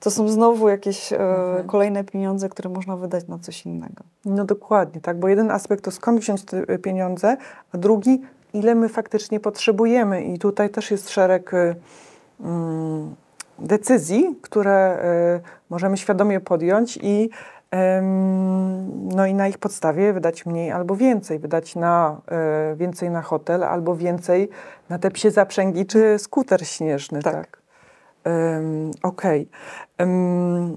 [0.00, 1.66] to są znowu jakieś mhm.
[1.66, 4.04] kolejne pieniądze, które można wydać na coś innego.
[4.24, 7.36] No dokładnie, tak, bo jeden aspekt to skąd wziąć te pieniądze,
[7.72, 8.22] a drugi
[8.54, 10.24] ile my faktycznie potrzebujemy.
[10.24, 11.74] I tutaj też jest szereg y,
[12.40, 13.14] mm,
[13.58, 14.98] decyzji, które
[15.38, 17.30] y, możemy świadomie podjąć i
[19.14, 22.20] no i na ich podstawie wydać mniej albo więcej, wydać na,
[22.72, 24.48] y, więcej na hotel albo więcej
[24.88, 27.22] na te psie zaprzęgi czy skuter śnieżny.
[27.22, 27.34] Tak.
[27.34, 27.62] tak.
[28.24, 29.48] Um, Okej.
[29.96, 30.06] Okay.
[30.06, 30.76] Um,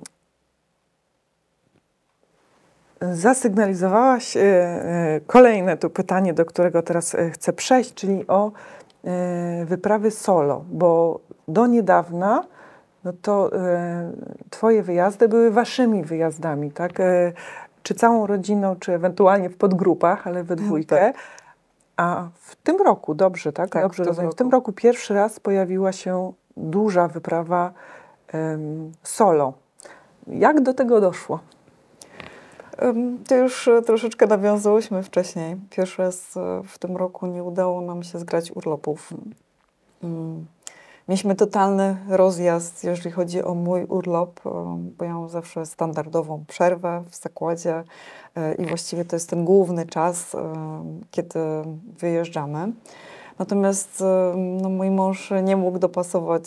[3.01, 8.51] zasygnalizowałaś e, e, kolejne tu pytanie, do którego teraz e, chcę przejść, czyli o
[9.65, 12.43] wyprawy solo, bo do niedawna
[13.03, 13.51] no to
[14.49, 16.91] twoje wyjazdy były waszymi wyjazdami, tak?
[17.83, 20.95] Czy całą rodziną, czy ewentualnie w podgrupach, ale we dwójkę.
[20.95, 21.15] Tak.
[21.97, 23.69] A w tym roku, dobrze, tak?
[23.69, 24.31] tak dobrze w rozumiem.
[24.31, 27.73] W tym roku pierwszy raz pojawiła się duża wyprawa
[29.03, 29.53] solo.
[30.27, 31.39] Jak do tego doszło?
[33.27, 35.55] To już e, troszeczkę nawiązałyśmy wcześniej.
[35.69, 39.13] Pierwszy raz e, w tym roku nie udało nam się zgrać urlopów.
[40.03, 40.45] Mm.
[41.07, 44.49] Mieliśmy totalny rozjazd, jeżeli chodzi o mój urlop, e,
[44.97, 47.83] bo ja mam zawsze standardową przerwę w zakładzie
[48.57, 50.35] i właściwie to jest ten główny czas,
[51.11, 51.39] kiedy
[51.99, 52.71] wyjeżdżamy.
[53.39, 54.03] Natomiast
[54.61, 56.43] no, mój mąż nie mógł dopasować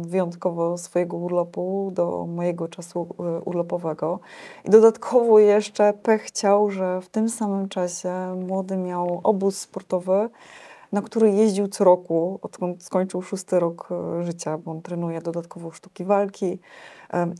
[0.00, 4.20] wyjątkowo swojego urlopu do mojego czasu e, urlopowego.
[4.64, 8.10] I dodatkowo jeszcze pech chciał, że w tym samym czasie
[8.46, 10.28] młody miał obóz sportowy,
[10.92, 15.70] na który jeździł co roku, odkąd skończył szósty rok e, życia, bo on trenuje dodatkowo
[15.70, 16.58] sztuki walki.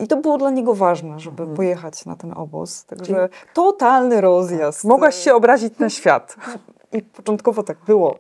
[0.01, 1.57] I to było dla niego ważne, żeby mhm.
[1.57, 2.85] pojechać na ten obóz.
[2.85, 4.85] Także totalny rozjazd.
[4.85, 6.37] Mogłaś się obrazić na świat.
[6.97, 8.19] I początkowo tak było.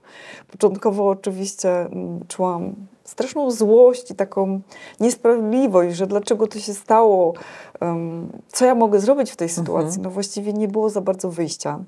[0.50, 4.60] Początkowo oczywiście mm, czułam straszną złość i taką
[5.00, 7.34] niesprawiedliwość, że dlaczego to się stało,
[7.80, 9.66] um, co ja mogę zrobić w tej mhm.
[9.66, 10.02] sytuacji.
[10.02, 11.84] No właściwie nie było za bardzo wyjścia.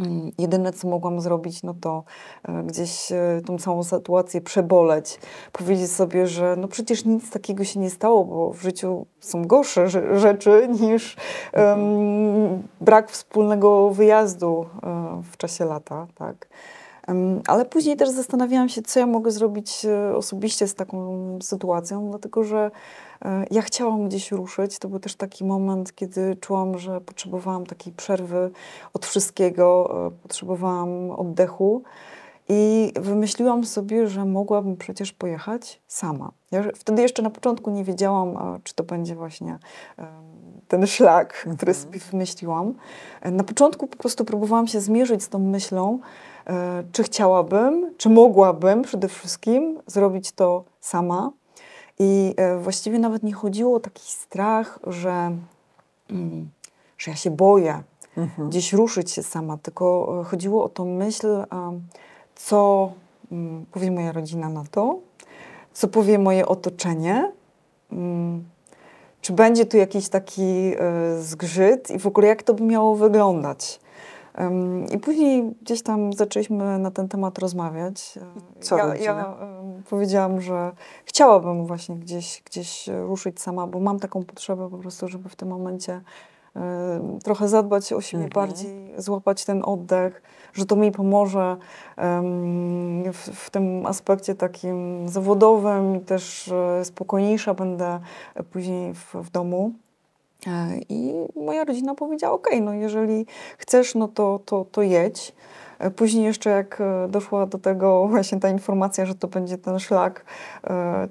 [0.00, 2.04] Mm, jedyne, co mogłam zrobić, no to
[2.48, 5.18] e, gdzieś e, tą całą sytuację przeboleć,
[5.52, 9.88] powiedzieć sobie, że no przecież nic takiego się nie stało, bo w życiu są gorsze
[10.18, 11.16] rzeczy niż
[11.52, 16.48] um, brak wspólnego wyjazdu um, w czasie lata, tak.
[17.46, 22.70] Ale później też zastanawiałam się, co ja mogę zrobić osobiście z taką sytuacją, dlatego że
[23.50, 24.78] ja chciałam gdzieś ruszyć.
[24.78, 28.50] To był też taki moment, kiedy czułam, że potrzebowałam takiej przerwy
[28.94, 31.82] od wszystkiego, e, potrzebowałam oddechu.
[32.48, 36.32] I wymyśliłam sobie, że mogłabym przecież pojechać sama.
[36.50, 39.58] Ja wtedy jeszcze na początku nie wiedziałam, czy to będzie właśnie
[40.68, 41.74] ten szlak, który mhm.
[41.74, 42.74] sobie wymyśliłam.
[43.20, 45.98] E, na początku po prostu próbowałam się zmierzyć z tą myślą,
[46.46, 51.30] e, czy chciałabym, czy mogłabym przede wszystkim zrobić to sama.
[51.98, 55.36] I e, właściwie nawet nie chodziło o taki strach, że,
[56.10, 56.50] mm,
[56.98, 57.82] że ja się boję
[58.16, 58.48] mhm.
[58.48, 61.44] gdzieś ruszyć się sama, tylko e, chodziło o tą myśl,
[62.34, 62.92] co
[63.32, 64.98] mm, powie moja rodzina na to,
[65.72, 67.32] co powie moje otoczenie,
[67.92, 68.44] mm,
[69.20, 70.74] czy będzie tu jakiś taki e,
[71.22, 73.80] zgrzyt i w ogóle jak to by miało wyglądać.
[74.94, 78.18] I później gdzieś tam zaczęliśmy na ten temat rozmawiać.
[78.60, 79.34] Co ja, ja
[79.90, 80.72] powiedziałam, że
[81.04, 85.48] chciałabym właśnie gdzieś, gdzieś ruszyć sama, bo mam taką potrzebę po prostu, żeby w tym
[85.48, 86.00] momencie
[87.24, 88.46] trochę zadbać o siebie mhm.
[88.46, 91.56] bardziej, złapać ten oddech, że to mi pomoże
[93.12, 98.00] w, w, tym aspekcie takim zawodowym i też e, spokojniejsza będę
[98.50, 99.72] później w, w domu.
[100.46, 103.26] E, I moja rodzina powiedziała: OK, no jeżeli
[103.58, 105.32] chcesz, no to, to, to jedź.
[105.78, 109.78] E, później jeszcze jak e, doszła do tego właśnie ta informacja, że to będzie ten
[109.78, 110.24] szlak,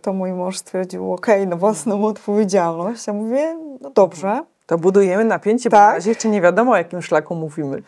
[0.01, 3.07] to mój mąż stwierdził, ok, na własną odpowiedzialność.
[3.07, 4.43] Ja mówię, no dobrze.
[4.65, 5.79] To budujemy napięcie, tak?
[5.79, 7.83] bo na razie jeszcze nie wiadomo o jakim szlaku mówimy.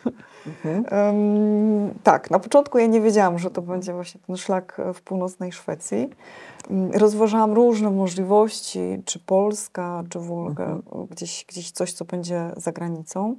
[0.46, 0.84] Mhm.
[0.92, 5.52] Um, tak, na początku ja nie wiedziałam, że to będzie właśnie ten szlak w północnej
[5.52, 6.10] Szwecji.
[6.92, 11.06] Rozważałam różne możliwości, czy Polska, czy Wolga, mhm.
[11.06, 13.36] gdzieś, gdzieś coś, co będzie za granicą.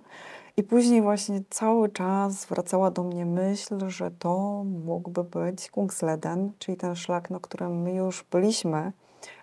[0.58, 6.78] I później właśnie cały czas wracała do mnie myśl, że to mógłby być Kungsleden, czyli
[6.78, 8.91] ten szlak, na którym my już byliśmy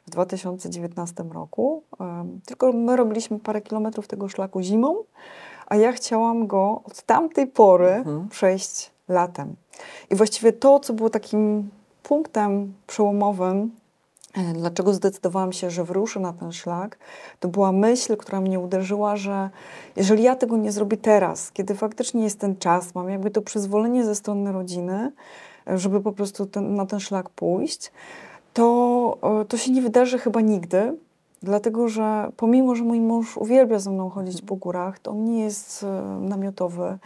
[0.07, 1.83] w 2019 roku.
[2.46, 5.05] Tylko my robiliśmy parę kilometrów tego szlaku zimą,
[5.72, 8.28] a ja chciałam go od tamtej pory mhm.
[8.28, 9.56] przejść latem.
[10.11, 11.70] I właściwie to, co było takim
[12.02, 13.70] punktem przełomowym
[14.35, 16.98] E, dlaczego zdecydowałam się, że wruszę na ten szlak?
[17.40, 19.50] To była myśl, która mnie uderzyła, że
[19.96, 24.04] jeżeli ja tego nie zrobię teraz, kiedy faktycznie jest ten czas, mam jakby to przyzwolenie
[24.04, 25.12] ze strony rodziny,
[25.66, 27.92] e, żeby po prostu ten, na ten szlak pójść,
[28.52, 30.96] to, e, to się nie wydarzy chyba nigdy,
[31.42, 35.40] dlatego że pomimo, że mój mąż uwielbia ze mną chodzić po górach, to on nie
[35.40, 35.87] jest
[36.20, 36.98] namiotowy.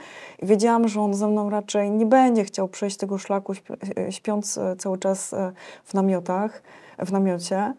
[0.42, 3.52] I wiedziałam, że on ze mną raczej nie będzie chciał przejść tego szlaku
[4.10, 5.34] śpiąc cały czas
[5.84, 6.62] w namiotach
[6.98, 7.74] w namiocie.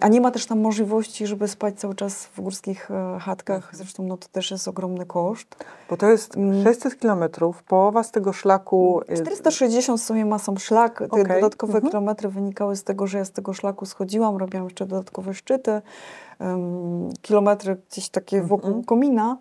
[0.00, 3.56] A nie ma też tam możliwości, żeby spać cały czas w górskich e, chatkach.
[3.56, 3.76] Mhm.
[3.76, 5.64] Zresztą no, to też jest ogromny koszt.
[5.90, 6.34] Bo to jest
[6.64, 6.98] 600 mm.
[6.98, 9.00] kilometrów, połowa z tego szlaku...
[9.16, 10.98] 460 w sumie ma sam szlak.
[10.98, 11.24] Te okay.
[11.24, 11.90] dodatkowe mhm.
[11.90, 15.82] kilometry wynikały z tego, że ja z tego szlaku schodziłam, robiłam jeszcze dodatkowe szczyty,
[16.40, 18.84] um, kilometry gdzieś takie wokół mhm.
[18.84, 19.38] komina.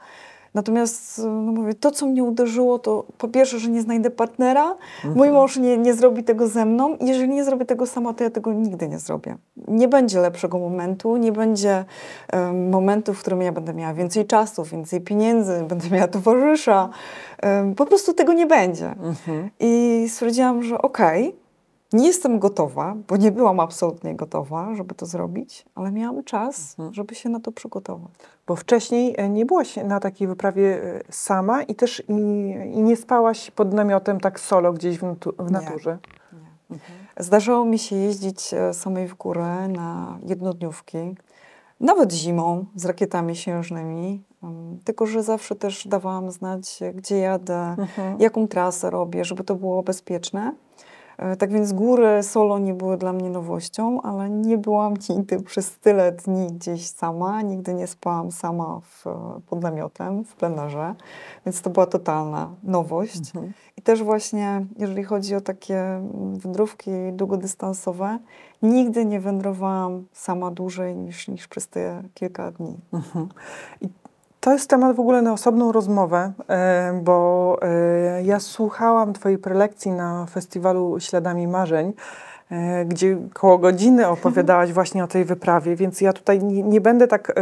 [0.53, 5.15] Natomiast no mówię, to, co mnie uderzyło, to po pierwsze, że nie znajdę partnera, mhm.
[5.15, 6.97] mój mąż nie, nie zrobi tego ze mną.
[7.01, 9.37] Jeżeli nie zrobię tego sama, to ja tego nigdy nie zrobię.
[9.67, 11.85] Nie będzie lepszego momentu, nie będzie
[12.33, 16.89] um, momentu, w którym ja będę miała więcej czasu, więcej pieniędzy, będę miała towarzysza.
[17.43, 18.87] Um, po prostu tego nie będzie.
[18.87, 19.49] Mhm.
[19.59, 21.48] I stwierdziłam, że okej, okay,
[21.93, 26.93] nie jestem gotowa, bo nie byłam absolutnie gotowa, żeby to zrobić, ale miałam czas, mhm.
[26.93, 28.11] żeby się na to przygotować.
[28.47, 32.13] Bo wcześniej e, nie byłaś na takiej wyprawie e, sama i też i,
[32.73, 35.97] i nie spałaś pod namiotem tak solo gdzieś w, w naturze.
[36.33, 36.39] Nie.
[36.39, 36.75] nie.
[36.75, 36.99] Mhm.
[37.17, 41.15] Zdarzało mi się jeździć e, samej w górę na jednodniówki,
[41.79, 44.23] nawet zimą z rakietami śnieżnymi,
[44.83, 48.19] tylko że zawsze też dawałam znać, gdzie jadę, mhm.
[48.19, 50.55] jaką trasę robię, żeby to było bezpieczne.
[51.19, 55.77] E, tak więc góry solo nie były dla mnie nowością, ale nie byłam nigdy przez
[55.77, 57.41] tyle dni gdzieś sama.
[57.41, 59.05] Nigdy nie spałam sama w,
[59.49, 60.95] pod namiotem, w plenerze,
[61.45, 63.35] więc to była totalna nowość.
[63.35, 63.53] Mhm.
[63.77, 66.01] I też właśnie, jeżeli chodzi o takie
[66.33, 68.19] wędrówki długodystansowe,
[68.61, 72.77] nigdy nie wędrowałam sama dłużej niż, niż przez te kilka dni.
[72.93, 73.29] Mhm.
[73.81, 73.89] I
[74.39, 79.91] to jest temat w ogóle na osobną rozmowę, e, bo e, ja słuchałam Twojej prelekcji
[79.91, 81.93] na festiwalu Śladami Marzeń,
[82.51, 87.33] e, gdzie koło godziny opowiadałaś właśnie o tej wyprawie, więc ja tutaj nie, będę tak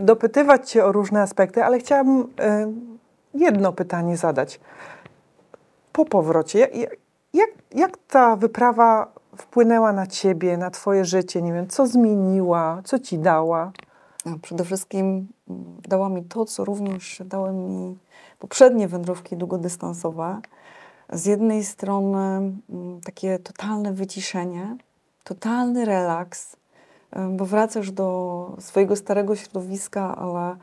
[0.00, 2.28] dopytywać Cię o różne aspekty, ale chciałabym
[3.34, 4.60] jedno pytanie zadać.
[5.92, 6.70] Po powrocie, jak,
[7.32, 11.42] jak, jak ta wyprawa wpłynęła na Ciebie, na Twoje życie?
[11.42, 13.72] Nie wiem, co zmieniła, co Ci dała?
[14.42, 17.98] Przede wszystkim mm, dała mi to, co również dały mi
[18.38, 20.40] poprzednie wędrówki długodystansowe.
[21.12, 24.76] Z jednej strony mm, takie totalne wyciszenie,
[25.24, 26.56] totalny relaks,
[27.30, 30.56] bo wracasz do swojego starego środowiska, ale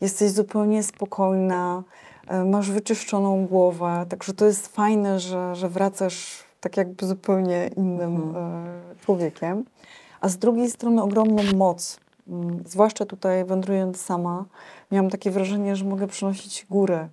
[0.00, 1.82] jesteś zupełnie spokojna,
[2.46, 8.36] masz wyczyszczoną głowę, także to jest fajne, że, że wracasz tak jakby zupełnie innym mhm.
[8.36, 9.64] E, człowiekiem.
[10.20, 12.00] A z drugiej strony ogromną moc,
[12.66, 14.44] zwłaszcza tutaj wędrując sama,
[14.92, 17.08] miałam takie wrażenie, że mogę przynosić górę.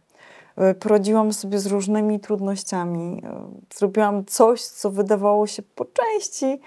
[0.55, 3.21] E, poradziłam sobie z różnymi trudnościami.
[3.25, 3.41] E,
[3.75, 6.59] zrobiłam coś, co wydawało się po części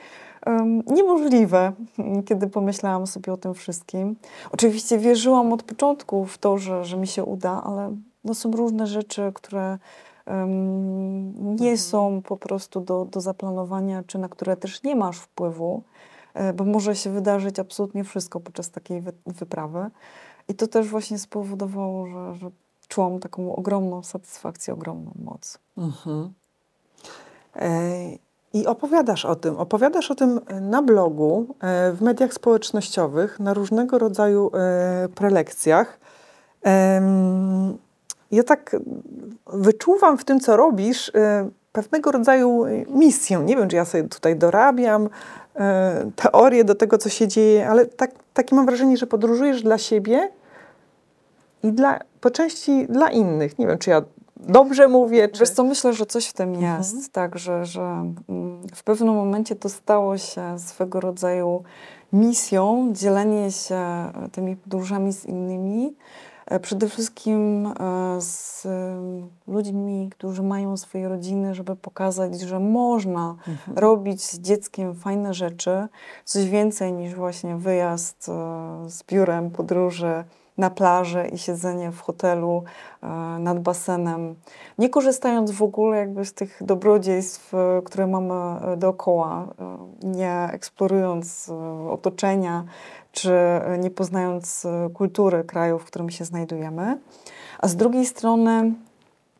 [0.86, 1.72] niemożliwe,
[2.26, 4.16] kiedy pomyślałam sobie o tym wszystkim.
[4.50, 8.86] Oczywiście wierzyłam od początku w to, że, że mi się uda, ale no, są różne
[8.86, 9.78] rzeczy, które
[10.26, 11.78] um, nie mhm.
[11.78, 15.82] są po prostu do, do zaplanowania, czy na które też nie masz wpływu.
[16.34, 19.90] E, bo może się wydarzyć absolutnie wszystko podczas takiej wyprawy.
[20.48, 22.50] I to też właśnie spowodowało, że, że
[22.88, 25.58] czułam taką ogromną satysfakcję, ogromną moc.
[25.78, 26.32] Mhm.
[27.56, 27.92] E,
[28.52, 29.56] I opowiadasz o tym.
[29.56, 34.50] Opowiadasz o tym na blogu, e, w mediach społecznościowych, na różnego rodzaju
[35.14, 36.00] prelekcjach.
[38.30, 38.76] Ja tak
[39.46, 41.12] wyczuwam w tym, co robisz,
[41.72, 43.38] pewnego rodzaju misję.
[43.38, 45.08] Nie wiem, czy ja sobie tutaj dorabiam,
[45.56, 49.78] E, teorie do tego, co się dzieje, ale tak, takie mam wrażenie, że podróżujesz dla
[49.78, 50.30] siebie
[51.62, 53.58] i dla, po części dla innych.
[53.58, 54.02] Nie wiem, czy ja
[54.36, 55.28] dobrze mówię.
[55.28, 55.40] Czy...
[55.40, 56.78] Wiesz co, myślę, że coś w tym mhm.
[56.78, 57.82] jest, tak, że, że
[58.28, 61.62] mm, w pewnym momencie to stało się swego rodzaju
[62.12, 65.94] misją, dzielenie się tymi podróżami z innymi,
[66.62, 68.66] przede wszystkim e, z
[69.46, 73.78] ludźmi, którzy mają swoje rodziny, żeby pokazać, że można mhm.
[73.78, 75.86] robić z dzieckiem fajne rzeczy,
[76.24, 78.24] coś więcej niż właśnie wyjazd
[78.86, 80.24] z biurem, podróże
[80.58, 82.62] na plaży i siedzenie w hotelu
[83.38, 84.34] nad basenem,
[84.78, 87.52] nie korzystając w ogóle jakby z tych dobrodziejstw,
[87.84, 89.48] które mamy dookoła,
[90.02, 91.50] nie eksplorując
[91.90, 92.64] otoczenia,
[93.12, 93.32] czy
[93.78, 96.98] nie poznając e, kultury kraju, w którym się znajdujemy.
[97.58, 98.74] A z drugiej strony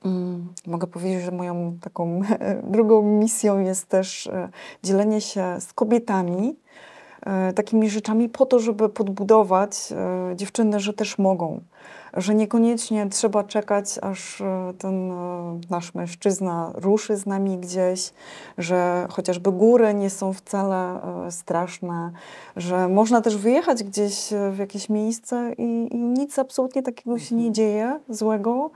[0.05, 2.21] mm, mogę powiedzieć, że moją taką
[2.75, 4.49] drugą misją jest też e,
[4.83, 6.57] dzielenie się z kobietami
[7.27, 9.93] e, takimi rzeczami po to, żeby podbudować
[10.35, 11.61] dziewczyny, że też mogą
[12.17, 18.13] że niekoniecznie trzeba czekać, aż e, ten e, nasz mężczyzna ruszy z nami gdzieś,
[18.59, 22.11] że chociażby góry nie są wcale e, straszne,
[22.57, 27.49] że można też wyjechać gdzieś w jakieś miejsce i, i nic absolutnie takiego się nie
[27.49, 27.55] mhm.
[27.55, 28.71] dzieje złego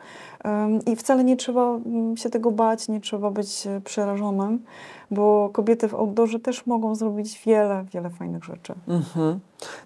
[0.87, 4.59] i wcale nie trzeba mm, się tego bać, nie trzeba być przerażonym
[5.11, 8.75] bo kobiety w outdoorze też mogą zrobić wiele, wiele fajnych rzeczy.
[8.89, 9.41] Mhm.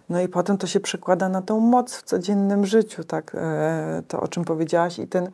[0.08, 3.32] No i potem to się przekłada na tą moc w codziennym życiu, tak?
[3.34, 5.30] E, to, o czym powiedziałaś i ten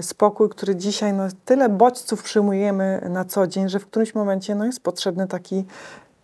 [0.00, 4.66] spokój, który dzisiaj, no tyle bodźców przyjmujemy na co dzień, że w którymś momencie, no
[4.66, 5.64] jest potrzebny taki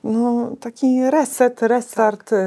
[0.06, 2.38] no, taki reset, restart tak.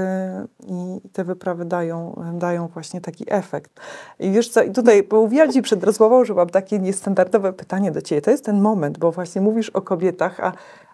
[0.68, 3.72] i te wyprawy dają, dają właśnie taki efekt.
[4.20, 8.02] I wiesz co, i tutaj mówiłam Ci przed rozmową, że mam takie niestandardowe pytanie do
[8.02, 8.22] Ciebie.
[8.22, 10.52] To jest ten moment, bo właśnie mówisz o kobietach, a,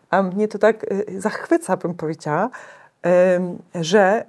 [0.09, 2.49] a mnie to tak y, zachwyca, bym powiedziała,
[3.75, 4.25] że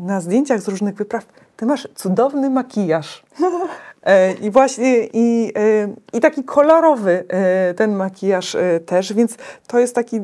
[0.00, 3.22] y, na zdjęciach z różnych wypraw Ty masz cudowny makijaż.
[4.06, 5.52] E, I właśnie i,
[6.12, 7.24] i taki kolorowy
[7.76, 8.56] ten makijaż
[8.86, 10.20] też, więc to jest taki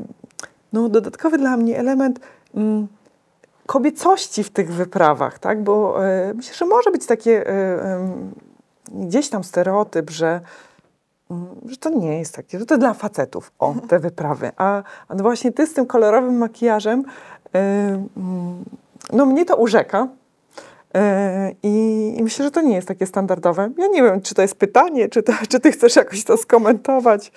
[0.72, 2.20] no, dodatkowy dla mnie element
[2.54, 2.88] mm,
[3.66, 5.62] kobiecości w tych wyprawach, tak?
[5.62, 7.98] Bo e, myślę, że może być takie e,
[8.92, 10.40] gdzieś tam stereotyp, że,
[11.30, 14.50] mm, że to nie jest takie, że to dla facetów, o, te wyprawy.
[14.56, 17.04] A, a no właśnie ty z tym kolorowym makijażem,
[17.54, 17.58] e,
[18.16, 18.64] mm,
[19.12, 20.08] no mnie to urzeka.
[21.62, 23.70] I, I, myślę, że to nie jest takie standardowe.
[23.78, 27.32] Ja nie wiem, czy to jest pytanie, czy, to, czy ty chcesz jakoś to skomentować.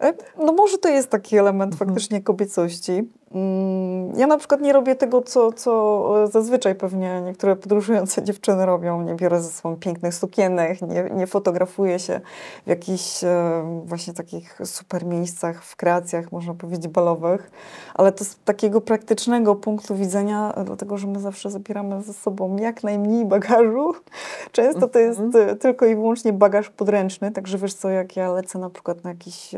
[0.00, 2.92] E, no może to jest taki element faktycznie kobiecości.
[3.36, 9.02] Mm, ja na przykład nie robię tego, co, co zazwyczaj pewnie niektóre podróżujące dziewczyny robią.
[9.02, 12.20] Nie biorę ze sobą pięknych sukienek, nie, nie fotografuję się
[12.66, 17.50] w jakichś e, właśnie takich super miejscach, w kreacjach, można powiedzieć, balowych.
[17.94, 22.82] Ale to z takiego praktycznego punktu widzenia, dlatego że my zawsze zabieramy ze sobą jak
[22.82, 23.94] najmniej bagażu.
[24.52, 25.58] Często to jest mhm.
[25.58, 29.54] tylko i wyłącznie bagaż podręczny, także wiesz co, jak ja lecę na przykład na jakiś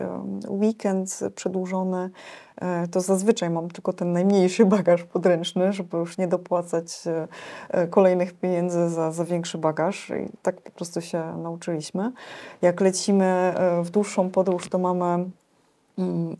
[0.49, 2.11] weekend przedłużony,
[2.48, 2.48] E,
[2.91, 7.29] to zazwyczaj mam tylko ten najmniejszy bagaż podręczny, żeby już nie dopłacać e,
[7.69, 10.11] e, kolejnych pieniędzy za, za większy bagaż.
[10.11, 12.13] I tak po prostu się nauczyliśmy.
[12.63, 15.31] Jak lecimy w dłuższą podróż, to mamy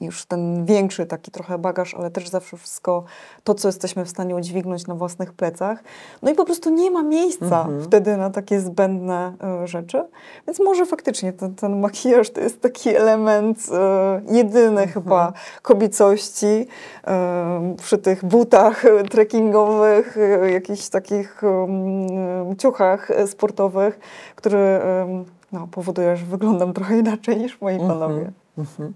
[0.01, 3.05] już ten większy taki trochę bagaż, ale też zawsze wszystko
[3.45, 5.83] to, co jesteśmy w stanie udźwignąć na własnych plecach.
[6.23, 7.83] No i po prostu nie ma miejsca mhm.
[7.83, 9.33] wtedy na takie zbędne
[9.65, 10.05] y, rzeczy.
[10.47, 14.89] Więc może faktycznie ten, ten makijaż to jest taki element y, jedyny mhm.
[14.89, 15.33] chyba
[15.63, 16.67] kobiecości y,
[17.77, 20.19] przy tych butach trekkingowych,
[20.53, 21.43] jakichś takich
[22.59, 23.99] ciuchach sportowych,
[24.35, 24.81] który
[25.53, 27.91] no, powoduje, że wyglądam trochę inaczej niż moi mhm.
[27.91, 28.33] panowie.
[28.59, 28.95] Mhm.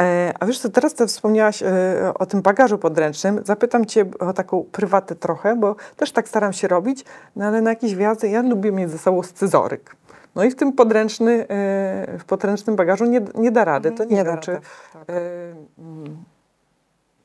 [0.00, 3.40] E, a wiesz co, teraz ty wspomniałaś e, o tym bagażu podręcznym.
[3.44, 7.04] Zapytam cię o taką prywatę trochę, bo też tak staram się robić,
[7.36, 9.96] no ale na jakieś wjazdy ja lubię mieć ze sobą scyzoryk.
[10.34, 13.92] No i w tym podręczny, e, w podręcznym bagażu nie, nie da rady.
[13.92, 14.60] To nie, nie wiem, czy...
[14.92, 15.02] Tak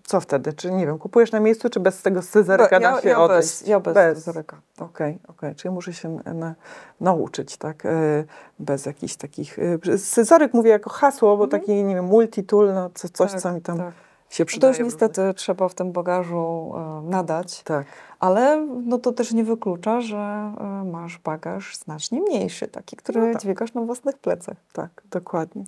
[0.10, 0.54] co wtedy?
[0.54, 3.48] Czy nie wiem, kupujesz na miejscu, czy bez tego scyzoryka ja, da się ja odejść?
[3.48, 4.18] Bez, ja bez, bez.
[4.18, 4.62] scyzoryka.
[4.80, 5.36] Okej, okej.
[5.36, 5.56] Okay.
[5.56, 6.56] Czyli muszę się na,
[7.02, 7.86] nauczyć, tak?
[7.86, 8.24] E,
[8.60, 9.60] bez jakichś takich...
[9.94, 11.62] E, scyzoryk mówię jako hasło, bo mhm.
[11.62, 13.94] taki, nie wiem, multitool, no co, coś, tak, co mi tam tak.
[14.30, 14.74] się przydaje.
[14.74, 17.64] To już niestety trzeba w tym bagażu e, nadać.
[17.64, 17.86] Tak.
[18.20, 23.34] Ale no to też nie wyklucza, że e, masz bagaż znacznie mniejszy, taki, który no
[23.34, 23.42] tak.
[23.42, 24.58] dźwigasz na własnych plecach.
[24.74, 25.64] Tak, dokładnie.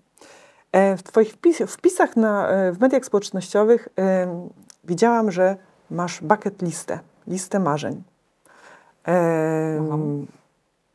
[0.72, 4.50] E, w Twoich wpisach na, e, w mediach społecznościowych e,
[4.84, 5.56] widziałam, że
[5.92, 8.04] masz bucket listę, listę marzeń.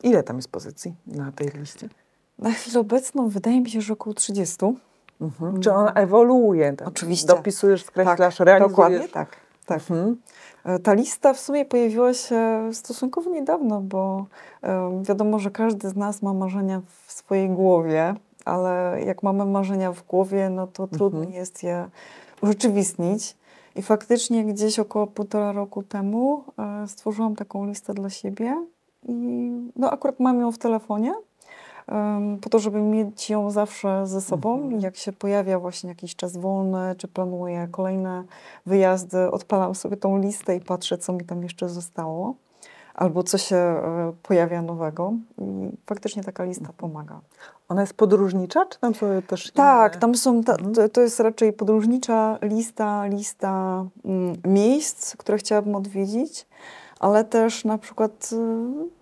[0.03, 1.89] Ile tam jest pozycji na tej liście?
[2.39, 4.57] Na chwilę obecną wydaje mi się, że około 30.
[5.21, 5.61] Mhm.
[5.61, 6.73] Czy ona ewoluuje?
[6.73, 6.89] Tak?
[6.89, 7.27] Oczywiście.
[7.27, 8.71] Dopisujesz, skreślasz, tak, realizujesz?
[8.71, 9.37] Dokładnie tak.
[9.67, 9.81] tak.
[9.91, 10.17] Mhm.
[10.83, 14.27] Ta lista w sumie pojawiła się stosunkowo niedawno, bo
[15.03, 18.15] wiadomo, że każdy z nas ma marzenia w swojej głowie
[18.47, 20.99] ale jak mamy marzenia w głowie, no to mhm.
[20.99, 21.89] trudno jest je
[22.43, 23.37] urzeczywistnić.
[23.77, 28.67] I faktycznie gdzieś około półtora roku temu e, stworzyłam taką listę dla siebie
[29.09, 31.15] i no akurat mam ją w telefonie,
[32.41, 34.55] po to, żeby mieć ją zawsze ze sobą.
[34.55, 34.81] Mhm.
[34.81, 38.25] Jak się pojawia właśnie jakiś czas wolny, czy planuję kolejne
[38.67, 42.35] wyjazdy, odpalam sobie tą listę i patrzę, co mi tam jeszcze zostało.
[42.97, 45.13] Albo co się e, pojawia nowego.
[45.39, 47.21] I faktycznie taka lista pomaga.
[47.69, 49.55] Ona jest podróżnicza, czy tam są też inne?
[49.55, 50.91] Tak, tam są, ta, mhm.
[50.91, 56.47] to, jest raczej podróżnicza lista, lista mm, miejsc, które chciałabym odwiedzić,
[57.01, 58.37] ale też na przykład y,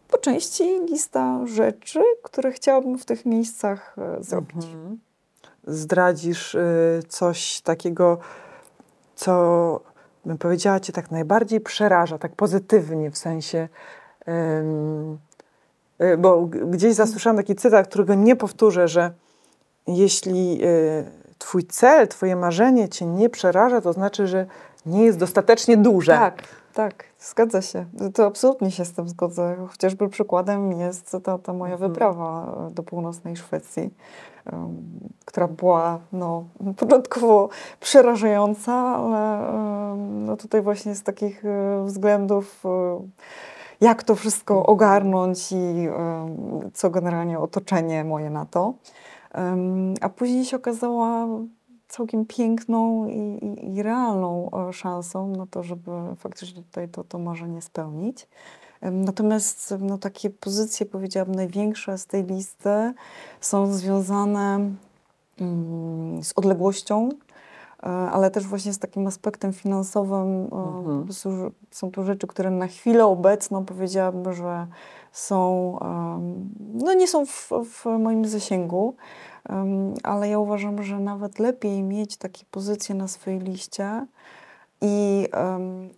[0.08, 4.64] po części lista rzeczy, które chciałabym w tych miejscach e, zrobić.
[4.64, 4.98] Mhm.
[5.66, 6.56] Zdradzisz
[7.08, 8.18] coś takiego,
[9.14, 9.80] co
[10.26, 13.68] bym powiedziała, cię tak najbardziej przeraża, tak pozytywnie w sensie.
[16.00, 19.10] Y, bo gdzieś zasłyszałam taki cytat, którego nie powtórzę, że
[19.86, 21.04] jeśli y,
[21.38, 24.46] twój cel, twoje marzenie cię nie przeraża, to znaczy, że
[24.86, 26.12] nie jest dostatecznie duże.
[26.12, 26.42] Tak,
[26.74, 27.86] tak, zgadza się.
[28.14, 29.56] To absolutnie się z tym zgodzę.
[29.68, 31.92] Chociażby przykładem jest ta, ta moja mhm.
[31.92, 33.94] wyprawa do północnej Szwecji,
[35.24, 36.44] która była no,
[36.76, 37.48] początkowo
[37.80, 39.52] przerażająca, ale
[39.96, 42.64] no, tutaj właśnie z takich um, względów
[43.80, 44.72] jak to wszystko mhm.
[44.72, 45.88] ogarnąć i
[46.72, 48.74] co generalnie otoczenie moje na to.
[50.00, 51.26] A później się okazała
[51.88, 57.18] całkiem piękną i, i, i realną e, szansą na to, żeby faktycznie tutaj to, to
[57.18, 58.28] marzenie spełnić.
[58.92, 62.92] Natomiast no, takie pozycje, powiedziałabym, największe z tej listy
[63.40, 64.70] są związane
[65.40, 67.08] mm, z odległością,
[67.82, 70.44] e, ale też właśnie z takim aspektem finansowym.
[70.44, 71.06] Mhm.
[71.70, 74.66] Są to rzeczy, które na chwilę obecną powiedziałabym, że
[75.12, 75.78] są,
[76.74, 78.94] no nie są w, w moim zasięgu
[80.02, 84.06] ale ja uważam, że nawet lepiej mieć takie pozycje na swojej liście
[84.80, 85.28] i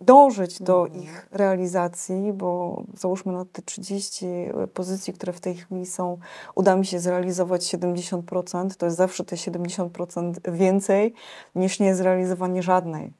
[0.01, 1.03] dążyć do mhm.
[1.03, 4.25] ich realizacji, bo załóżmy na te 30
[4.73, 6.17] pozycji, które w tej chwili są,
[6.55, 11.13] uda mi się zrealizować 70%, to jest zawsze te 70% więcej
[11.55, 13.13] niż niezrealizowanie żadnej.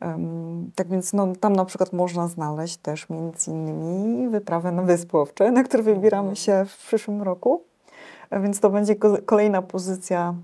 [0.00, 5.18] Um, tak więc no, tam na przykład można znaleźć też między innymi wyprawę na Wyspy
[5.18, 6.36] Owcze, na które wybieramy mhm.
[6.36, 7.62] się w przyszłym roku.
[8.32, 8.96] Więc to będzie
[9.26, 10.34] kolejna pozycja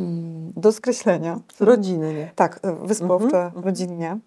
[0.00, 1.40] mm, do skreślenia.
[1.60, 2.30] Rodzinnie.
[2.34, 4.18] Tak, e, wyspowcze, mhm, rodzinnie.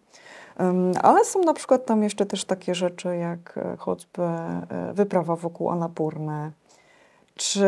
[1.01, 5.69] Ale są na przykład tam jeszcze też takie rzeczy jak e, choćby e, wyprawa wokół
[5.69, 6.51] Anapurny,
[7.35, 7.65] czy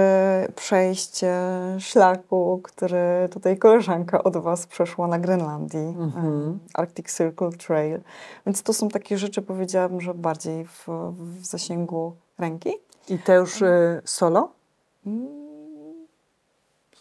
[0.56, 1.36] przejście
[1.80, 6.60] szlaku, który tutaj koleżanka od Was przeszła na Grenlandii, mhm.
[6.74, 8.00] Arctic Circle Trail.
[8.46, 12.70] Więc to są takie rzeczy, powiedziałabym, że bardziej w, w zasięgu ręki.
[13.10, 13.64] I te już
[14.06, 14.50] solo?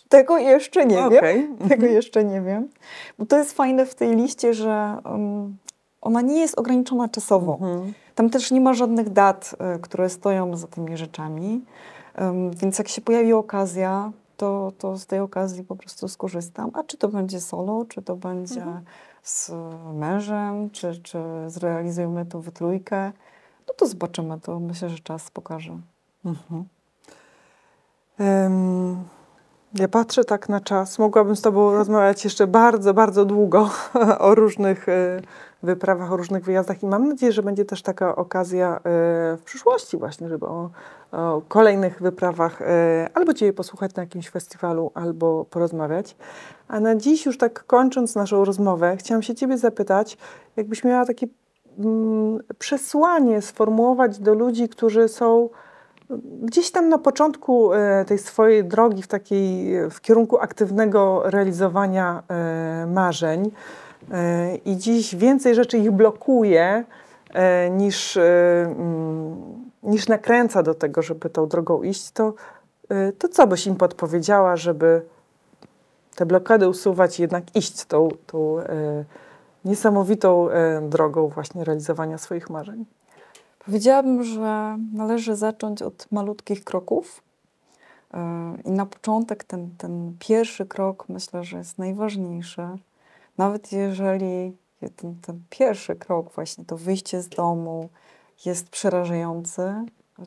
[0.09, 1.21] Tego jeszcze nie okay.
[1.21, 1.57] wiem.
[1.69, 2.69] Tego jeszcze nie wiem.
[3.19, 5.57] Bo to jest fajne w tej liście, że um,
[6.01, 7.53] ona nie jest ograniczona czasowo.
[7.53, 7.93] Mhm.
[8.15, 11.65] Tam też nie ma żadnych dat, y, które stoją za tymi rzeczami.
[12.19, 16.71] Um, więc jak się pojawi okazja, to, to z tej okazji po prostu skorzystam.
[16.75, 18.85] A czy to będzie solo, czy to będzie mhm.
[19.23, 19.53] z
[19.95, 23.13] mężem, czy, czy zrealizujemy to w trójkę,
[23.69, 24.41] no to zobaczymy.
[24.41, 25.79] To myślę, że czas pokaże.
[26.25, 26.65] Mhm.
[29.75, 30.99] Ja patrzę tak na czas.
[30.99, 33.71] Mogłabym z Tobą rozmawiać jeszcze bardzo, bardzo długo
[34.19, 35.21] o różnych e,
[35.63, 38.81] wyprawach, o różnych wyjazdach i mam nadzieję, że będzie też taka okazja e,
[39.37, 40.71] w przyszłości właśnie, żeby o,
[41.13, 46.17] o kolejnych wyprawach e, albo Ciebie posłuchać na jakimś festiwalu, albo porozmawiać.
[46.69, 50.19] A na dziś już tak kończąc naszą rozmowę, chciałam się Ciebie zapytać,
[50.57, 51.27] jakbyś miała takie
[51.79, 55.49] mm, przesłanie sformułować do ludzi, którzy są
[56.43, 62.87] gdzieś tam na początku e, tej swojej drogi w takiej, w kierunku aktywnego realizowania e,
[62.87, 63.51] marzeń
[64.11, 66.85] e, i dziś więcej rzeczy ich blokuje
[67.71, 69.37] niż, mm,
[69.83, 72.35] niż nakręca do tego, żeby tą drogą iść, to,
[73.19, 75.03] to co byś im podpowiedziała, żeby
[76.17, 78.57] te blokady usuwać i jednak iść tą, tą
[79.65, 80.49] niesamowitą
[80.83, 82.85] drogą właśnie realizowania swoich marzeń?
[83.71, 87.23] Powiedziałabym, że należy zacząć od malutkich kroków.
[88.15, 92.69] E, I na początek ten, ten pierwszy krok myślę, że jest najważniejszy.
[93.39, 94.57] Nawet jeżeli
[94.97, 97.89] ten, ten pierwszy krok, właśnie to wyjście z domu
[98.45, 99.75] jest przerażający,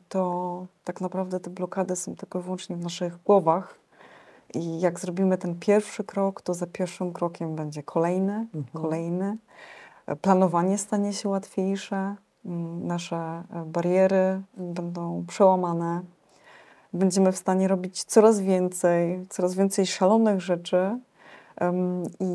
[0.08, 3.78] to tak naprawdę te blokady są tylko i wyłącznie w naszych głowach.
[4.54, 8.64] I jak zrobimy ten pierwszy krok, to za pierwszym krokiem będzie kolejny, mhm.
[8.72, 9.36] kolejny.
[10.22, 12.16] Planowanie stanie się łatwiejsze,
[12.80, 16.02] nasze e, bariery będą przełamane.
[16.92, 20.98] Będziemy w stanie robić coraz więcej, coraz więcej szalonych rzeczy,
[22.20, 22.26] I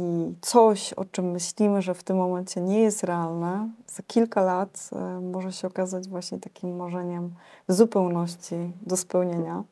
[0.42, 4.90] coś, o czym myślimy, że w tym momencie nie jest realne, za kilka lat
[5.22, 7.34] może się okazać właśnie takim marzeniem
[7.68, 9.64] w zupełności do spełnienia.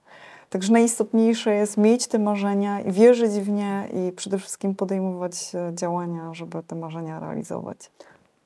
[0.50, 5.72] Także najistotniejsze jest mieć te marzenia i wierzyć w nie i przede wszystkim podejmować e,
[5.76, 7.92] działania, żeby te marzenia realizować.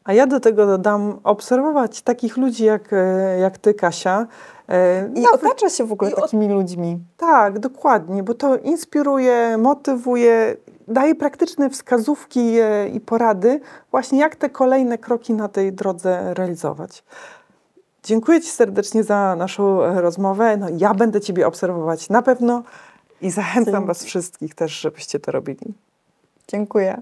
[0.03, 4.27] A ja do tego dodam obserwować takich ludzi jak, e, jak ty, Kasia.
[4.69, 6.99] E, I otacza się w ogóle takimi ludźmi.
[7.17, 10.55] Tak, dokładnie, bo to inspiruje, motywuje,
[10.87, 12.53] daje praktyczne wskazówki
[12.93, 13.59] i porady,
[13.91, 17.03] właśnie jak te kolejne kroki na tej drodze realizować.
[18.03, 20.57] Dziękuję Ci serdecznie za naszą e, rozmowę.
[20.57, 22.63] No, ja będę Ciebie obserwować na pewno
[23.21, 23.85] i zachęcam.
[23.85, 25.73] Was wszystkich też, żebyście to robili.
[26.47, 27.01] Dziękuję.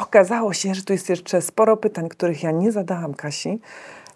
[0.00, 3.60] Okazało się, że tu jest jeszcze sporo pytań, których ja nie zadałam Kasi,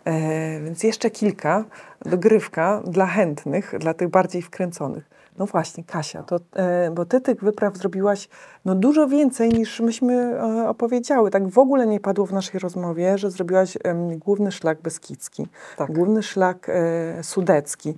[0.04, 1.64] e, więc jeszcze kilka,
[2.04, 5.04] dogrywka dla chętnych, dla tych bardziej wkręconych.
[5.38, 8.28] No właśnie, Kasia, to, e, bo ty tych wypraw zrobiłaś
[8.64, 11.30] no, dużo więcej niż myśmy e, opowiedziały.
[11.30, 13.78] Tak w ogóle nie padło w naszej rozmowie, że zrobiłaś
[14.16, 15.92] główny szlak beskidzki, tak.
[15.92, 17.94] główny szlak e, sudecki,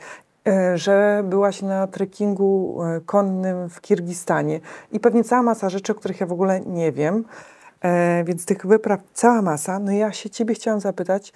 [0.74, 4.60] że byłaś na trekkingu konnym w Kirgistanie
[4.92, 7.24] i pewnie cała masa rzeczy, o których ja w ogóle nie wiem.
[8.24, 9.78] Więc tych wypraw cała masa.
[9.78, 11.32] No ja się ciebie chciałam zapytać,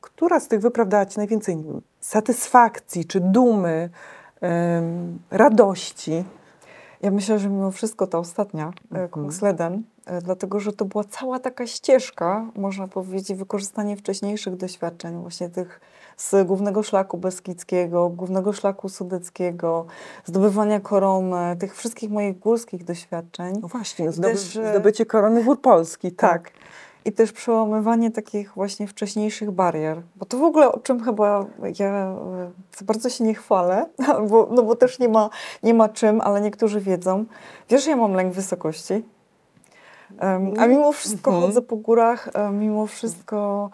[0.00, 1.64] która z tych wypraw dała ci najwięcej
[2.00, 3.90] satysfakcji czy dumy?
[5.30, 6.24] radości.
[7.02, 9.84] Ja myślę, że mimo wszystko ta ostatnia, e, mhm.
[10.06, 15.80] E, dlatego że to była cała taka ścieżka, można powiedzieć, wykorzystanie wcześniejszych doświadczeń, właśnie tych
[16.20, 19.86] z głównego szlaku beskidzkiego, głównego szlaku sudeckiego,
[20.24, 23.58] zdobywania korony, tych wszystkich moich górskich doświadczeń.
[23.62, 26.42] No właśnie, zdoby, Też, e, zdobycie korony gór Polski, tak.
[26.42, 26.52] tak
[27.04, 30.02] i też przełamywanie takich właśnie wcześniejszych barier.
[30.16, 31.46] Bo to w ogóle o czym chyba
[31.78, 32.16] ja
[32.78, 33.86] za bardzo się nie chwalę,
[34.30, 35.30] bo, no bo też nie ma,
[35.62, 37.24] nie ma czym, ale niektórzy wiedzą.
[37.70, 39.04] Wiesz, ja mam lęk wysokości.
[40.58, 41.46] A mimo wszystko mhm.
[41.46, 43.70] chodzę po górach, mimo wszystko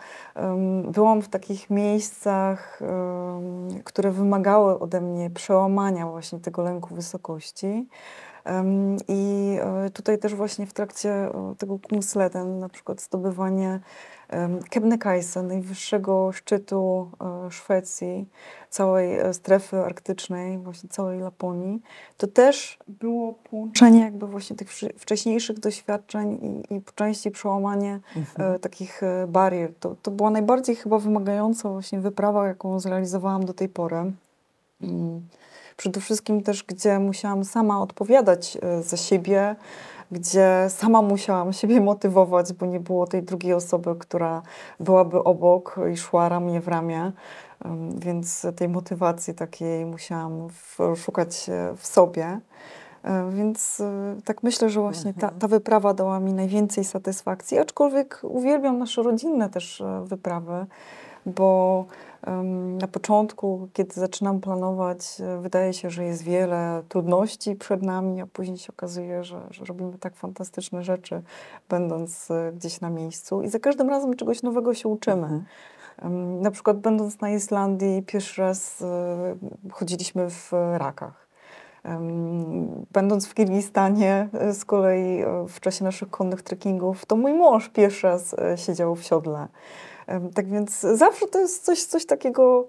[0.92, 2.80] byłam w takich miejscach,
[3.84, 7.88] które wymagały ode mnie przełamania właśnie tego lęku wysokości.
[9.08, 11.28] I e, tutaj też właśnie w trakcie
[11.58, 13.80] tego Kungsleden, na przykład zdobywanie
[14.70, 17.10] Kebnekaise, najwyższego szczytu
[17.46, 18.28] e, Szwecji,
[18.70, 21.82] całej strefy arktycznej, właśnie całej Laponii,
[22.16, 28.58] to też było połączenie jakby właśnie tych wcześniejszych doświadczeń i, i po części przełamanie mhm.
[28.60, 29.72] takich barier.
[29.80, 34.12] To, to była najbardziej chyba wymagająca właśnie wyprawa, jaką zrealizowałam do tej pory.
[34.82, 35.22] Mm
[35.76, 39.56] przede wszystkim też, gdzie musiałam sama odpowiadać e, za siebie,
[40.12, 44.42] gdzie sama musiałam siebie motywować, bo nie było tej drugiej osoby, która
[44.80, 47.12] byłaby obok i szła ramię w ramię.
[47.98, 50.48] Więc tej motywacji takiej musiałam
[50.96, 52.40] szukać w sobie.
[53.06, 55.40] E, więc e, tak myślę, że właśnie ta, mhm.
[55.40, 60.66] ta wyprawa dała mi najwięcej satysfakcji, aczkolwiek uwielbiam nasze rodzinne też wyprawy,
[61.26, 61.84] bo
[62.78, 68.26] na początku, kiedy zaczynam planować, e, wydaje się, że jest wiele trudności przed nami, a
[68.26, 71.22] później się okazuje, że, że robimy tak fantastyczne rzeczy,
[71.68, 75.26] będąc e, gdzieś na miejscu i za każdym razem czegoś nowego się uczymy.
[75.26, 75.44] Mhm.
[76.40, 79.36] Na przykład będąc na Islandii, pierwszy raz e,
[79.70, 81.26] chodziliśmy w rakach.
[82.92, 88.36] Będąc w Kirgistanie z kolei w czasie naszych konnych trekkingów, to mój mąż pierwszy raz
[88.56, 89.48] siedział w siodle.
[90.34, 92.68] Tak więc zawsze to jest coś, coś takiego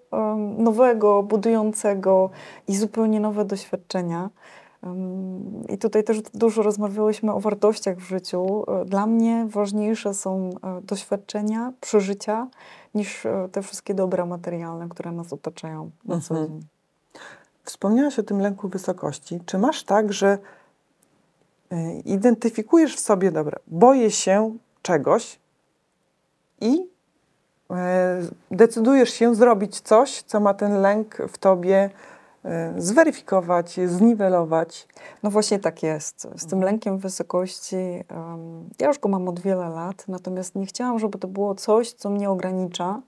[0.58, 2.30] nowego, budującego
[2.68, 4.30] i zupełnie nowe doświadczenia.
[5.70, 8.64] I tutaj też dużo rozmawiałyśmy o wartościach w życiu.
[8.68, 12.48] E, dla mnie ważniejsze są e, doświadczenia, przeżycia,
[12.96, 16.60] niż e, te wszystkie dobra materialne, które nas otaczają na co mhm.
[16.60, 16.68] dzień.
[17.64, 19.40] Wspomniałaś o tym lęku wysokości.
[19.46, 20.38] Czy masz tak, że
[22.06, 25.40] identyfikujesz w sobie, dobra, boję się czegoś
[26.62, 26.88] i
[28.51, 31.89] decydujesz się zrobić coś, co ma ten lęk w tobie
[32.45, 34.88] e, zweryfikować, zniwelować.
[35.24, 36.22] No właśnie tak jest.
[36.22, 36.61] Z tym mhm.
[36.61, 41.28] lękiem wysokości, um, ja już go mam od wiele lat, natomiast nie chciałam, żeby to
[41.28, 43.01] było coś, co mnie ogranicza.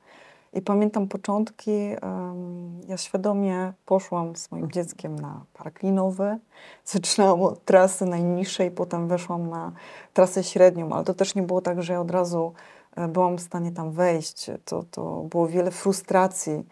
[0.53, 4.72] I pamiętam początki, um, ja świadomie poszłam z moim mhm.
[4.72, 6.38] dzieckiem na park linowy.
[6.86, 9.72] Zaczynałam od trasy najniższej, potem weszłam na
[10.14, 12.79] trasę średnią, ale to też nie było tak, że ja od razu e,
[13.10, 14.52] byłam w stanie tam wejść.
[14.66, 16.66] To, to było wiele frustracji,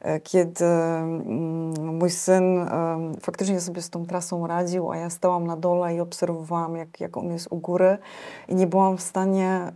[0.00, 5.46] e, kiedy mm, mój syn e, faktycznie sobie z tą trasą radził, a ja stałam
[5.46, 7.98] na dole i obserwowałam, jak, jak on jest u góry
[8.48, 9.72] i nie byłam w stanie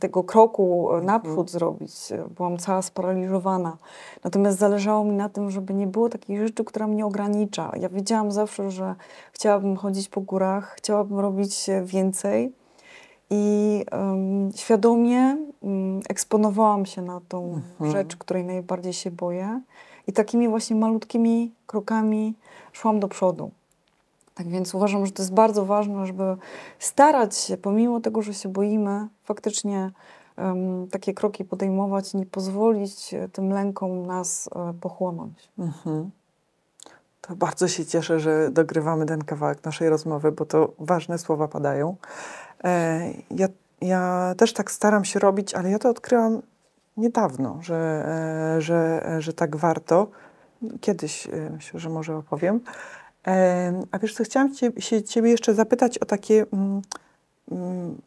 [0.00, 1.48] tego kroku naprzód mhm.
[1.48, 1.92] zrobić.
[2.36, 3.76] Byłam cała sparaliżowana.
[4.24, 7.72] Natomiast zależało mi na tym, żeby nie było takiej rzeczy, która mnie ogranicza.
[7.80, 8.94] Ja wiedziałam zawsze, że
[9.32, 12.52] chciałabym chodzić po górach, chciałabym robić więcej
[13.30, 17.90] i um, świadomie um, eksponowałam się na tą mhm.
[17.90, 19.60] rzecz, której najbardziej się boję.
[20.06, 22.34] I takimi właśnie malutkimi krokami
[22.72, 23.50] szłam do przodu.
[24.34, 26.36] Tak więc uważam, że to jest bardzo ważne, żeby
[26.78, 29.90] starać się, pomimo tego, że się boimy, faktycznie
[30.38, 35.48] um, takie kroki podejmować i nie pozwolić tym lękom nas e, pochłonąć.
[35.58, 36.10] Mhm.
[37.28, 41.96] To bardzo się cieszę, że dogrywamy ten kawałek naszej rozmowy, bo to ważne słowa padają.
[42.64, 43.48] E, ja,
[43.80, 46.42] ja też tak staram się robić, ale ja to odkryłam
[46.96, 48.06] niedawno, że,
[48.56, 50.10] e, że, że tak warto.
[50.80, 52.60] Kiedyś e, myślę, że może opowiem.
[53.90, 56.82] A wiesz co, chciałam cię, się Ciebie jeszcze zapytać o takie mm,
[57.50, 58.00] mm,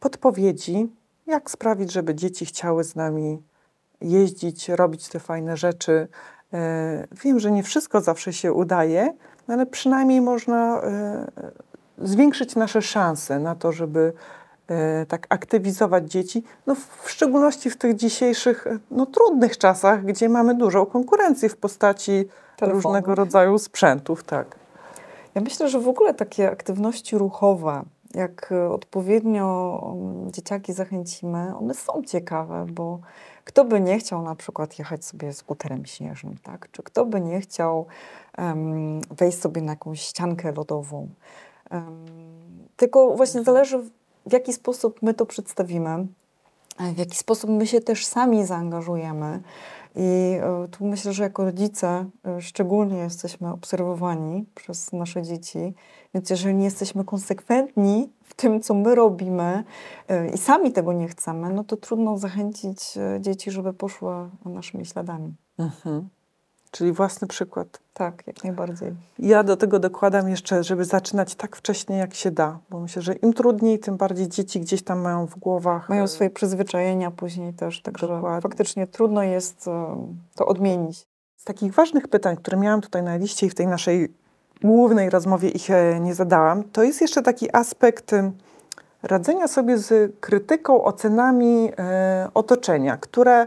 [0.00, 0.88] podpowiedzi,
[1.26, 3.42] jak sprawić, żeby dzieci chciały z nami
[4.00, 6.08] jeździć, robić te fajne rzeczy.
[7.24, 9.12] Wiem, że nie wszystko zawsze się udaje,
[9.48, 10.82] ale przynajmniej można
[11.98, 14.12] zwiększyć nasze szanse na to, żeby
[14.68, 20.28] e, tak aktywizować dzieci, no w szczególności w tych dzisiejszych e, no, trudnych czasach, gdzie
[20.28, 22.24] mamy dużą konkurencję w postaci
[22.56, 22.82] Telefonu.
[22.82, 24.24] różnego rodzaju sprzętów.
[24.24, 24.56] Tak.
[25.34, 27.82] Ja myślę, że w ogóle takie aktywności ruchowe,
[28.14, 32.98] jak odpowiednio mm, dzieciaki zachęcimy, one są ciekawe, bo
[33.44, 36.68] kto by nie chciał na przykład jechać sobie skuterem śnieżnym, tak?
[36.72, 37.86] Czy kto by nie chciał
[38.38, 41.08] um, wejść sobie na jakąś ściankę lodową,
[42.76, 43.78] tylko właśnie zależy,
[44.26, 46.06] w jaki sposób my to przedstawimy,
[46.94, 49.40] w jaki sposób my się też sami zaangażujemy.
[49.96, 55.74] I e, tu myślę, że jako rodzice e, szczególnie jesteśmy obserwowani przez nasze dzieci,
[56.14, 59.64] więc jeżeli nie jesteśmy konsekwentni w tym, co my robimy
[60.08, 62.78] e, i sami tego nie chcemy, no to trudno zachęcić
[63.20, 64.14] dzieci, żeby poszły
[64.44, 65.34] naszymi śladami.
[65.58, 66.08] Mhm.
[66.72, 67.80] Czyli własny przykład.
[67.94, 68.94] Tak, jak najbardziej.
[69.18, 73.14] Ja do tego dokładam jeszcze, żeby zaczynać tak wcześnie, jak się da, bo myślę, że
[73.14, 75.88] im trudniej, tym bardziej dzieci gdzieś tam mają w głowach.
[75.88, 78.40] Mają e, swoje przyzwyczajenia później też, także Dokładnie.
[78.40, 79.96] faktycznie trudno jest e,
[80.34, 81.06] to odmienić.
[81.36, 84.14] Z takich ważnych pytań, które miałam tutaj na liście i w tej naszej
[84.62, 88.10] głównej rozmowie ich e, nie zadałam, to jest jeszcze taki aspekt
[89.02, 91.70] radzenia sobie z krytyką, ocenami
[92.34, 93.46] otoczenia, które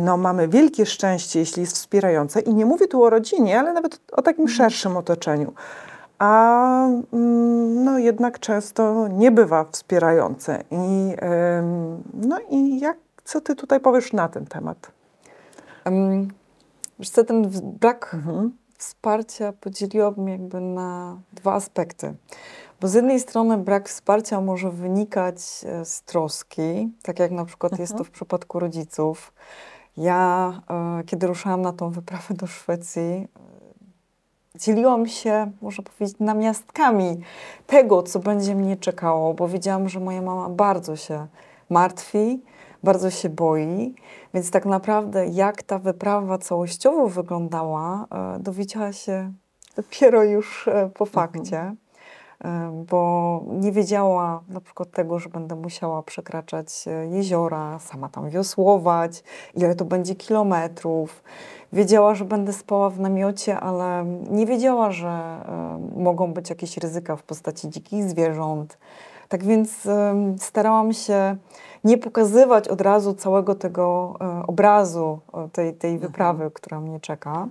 [0.00, 2.40] no, mamy wielkie szczęście, jeśli jest wspierające.
[2.40, 4.56] I nie mówię tu o rodzinie, ale nawet o takim mhm.
[4.56, 5.52] szerszym otoczeniu.
[6.18, 10.64] A mm, no, jednak często nie bywa wspierające.
[10.70, 11.14] I,
[12.14, 14.92] no i jak, co ty tutaj powiesz na ten temat?
[15.84, 16.28] Um,
[16.98, 18.52] wiesz co, ten brak mhm.
[18.78, 22.14] wsparcia podzieliłabym jakby na dwa aspekty.
[22.80, 27.72] Bo z jednej strony brak wsparcia może wynikać e, z troski, tak jak na przykład
[27.72, 27.82] mhm.
[27.82, 29.32] jest to w przypadku rodziców,
[29.98, 30.52] ja,
[31.00, 33.28] e, kiedy ruszałam na tą wyprawę do Szwecji, e,
[34.58, 37.20] dzieliłam się, można powiedzieć, namiastkami
[37.66, 41.26] tego, co będzie mnie czekało, bo wiedziałam, że moja mama bardzo się
[41.70, 42.42] martwi,
[42.82, 43.94] bardzo się boi,
[44.34, 49.32] więc tak naprawdę jak ta wyprawa całościowo wyglądała, e, dowiedziała się
[49.76, 51.60] dopiero już po fakcie.
[51.60, 51.87] Mhm
[52.90, 59.22] bo nie wiedziała na przykład tego, że będę musiała przekraczać e, jeziora, sama tam wiosłować,
[59.54, 61.22] ile to będzie kilometrów.
[61.72, 65.40] Wiedziała, że będę spała w namiocie, ale nie wiedziała, że
[65.96, 68.78] mogą być jakieś ryzyka w postaci dzikich zwierząt.
[69.28, 69.88] Tak więc
[70.38, 71.36] starałam się
[71.84, 76.08] nie pokazywać od razu całego tego e, obrazu e, tej, tej mhm.
[76.08, 77.48] wyprawy, która mnie czeka.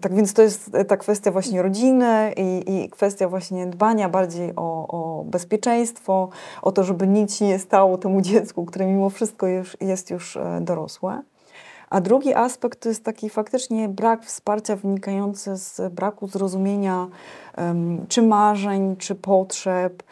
[0.00, 4.86] Tak więc to jest ta kwestia właśnie rodziny i, i kwestia właśnie dbania bardziej o,
[4.88, 6.28] o, bezpieczeństwo,
[6.62, 10.58] o to, żeby nic nie stało temu dziecku, które mimo wszystko już, jest już e,
[10.60, 11.22] dorosłe.
[11.90, 17.06] A drugi aspekt to jest taki faktycznie brak wsparcia wynikający z braku zrozumienia
[17.58, 20.02] um, czy marzeń, czy potrzeb,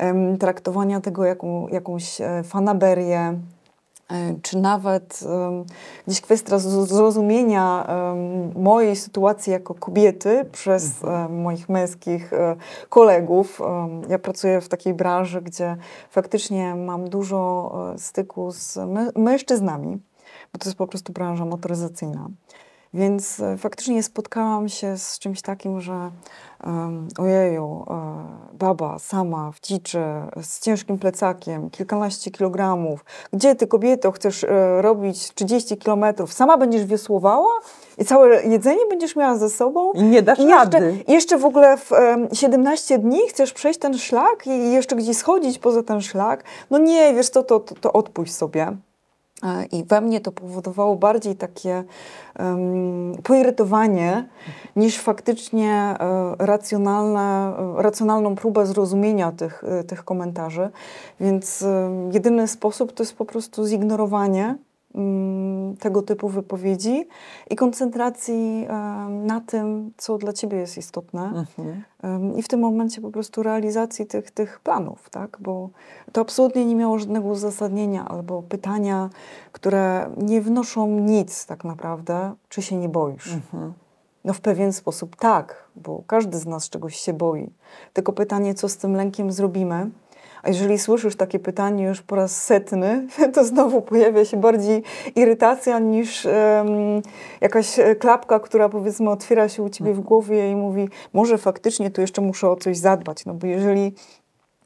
[0.00, 3.55] um, traktowania tego jako jakąś e, fanaberię, E,
[4.42, 5.20] czy nawet
[6.06, 7.86] gdzieś kwestia zrozumienia
[8.54, 11.42] mojej sytuacji jako kobiety przez mhm.
[11.42, 12.56] moich męskich e,
[12.88, 13.60] kolegów.
[14.08, 15.76] Ja pracuję w takiej branży, gdzie
[16.10, 18.78] faktycznie mam dużo e, styku z
[19.16, 19.98] mężczyznami,
[20.52, 22.28] bo to jest po prostu branża motoryzacyjna.
[22.94, 26.10] Więc e, faktycznie spotkałam się z czymś takim, że
[26.64, 30.02] um, ojeju, e, baba sama w dziczy,
[30.42, 33.04] z ciężkim plecakiem, kilkanaście kilogramów.
[33.32, 36.32] Gdzie ty kobieto chcesz e, robić 30 kilometrów?
[36.32, 37.50] Sama będziesz wiosłowała
[37.98, 39.92] i całe jedzenie będziesz miała ze sobą?
[39.92, 41.04] I nie dasz I jeszcze, rady.
[41.08, 45.16] i jeszcze w ogóle w em, 17 dni chcesz przejść ten szlak i jeszcze gdzieś
[45.16, 46.44] schodzić poza ten szlak?
[46.70, 48.76] No nie, wiesz co, to, to, to odpuść sobie.
[49.42, 51.84] E, I we mnie to powodowało bardziej takie
[52.38, 54.28] um, poirytowanie
[54.76, 55.96] niż faktycznie e,
[56.38, 60.70] racjonalne, e, racjonalną próbę zrozumienia tych, tych komentarzy.
[61.20, 64.56] Więc e, jedyny sposób to jest po prostu zignorowanie
[65.78, 67.08] tego typu wypowiedzi
[67.50, 68.66] i koncentracji
[69.08, 71.22] na tym, co dla ciebie jest istotne.
[71.22, 72.36] Mhm.
[72.36, 75.38] I w tym momencie po prostu realizacji tych, tych planów, tak?
[75.40, 75.70] Bo
[76.12, 79.10] to absolutnie nie miało żadnego uzasadnienia albo pytania,
[79.52, 83.34] które nie wnoszą nic tak naprawdę, czy się nie boisz.
[83.34, 83.72] Mhm.
[84.24, 87.50] No w pewien sposób tak, bo każdy z nas czegoś się boi.
[87.92, 89.90] Tylko pytanie, co z tym lękiem zrobimy?
[90.46, 94.82] A jeżeli słyszysz takie pytanie już po raz setny, to znowu pojawia się bardziej
[95.16, 96.32] irytacja niż em,
[97.40, 101.90] jakaś e, klapka, która powiedzmy otwiera się u ciebie w głowie i mówi, może faktycznie
[101.90, 103.26] tu jeszcze muszę o coś zadbać.
[103.26, 103.92] No bo jeżeli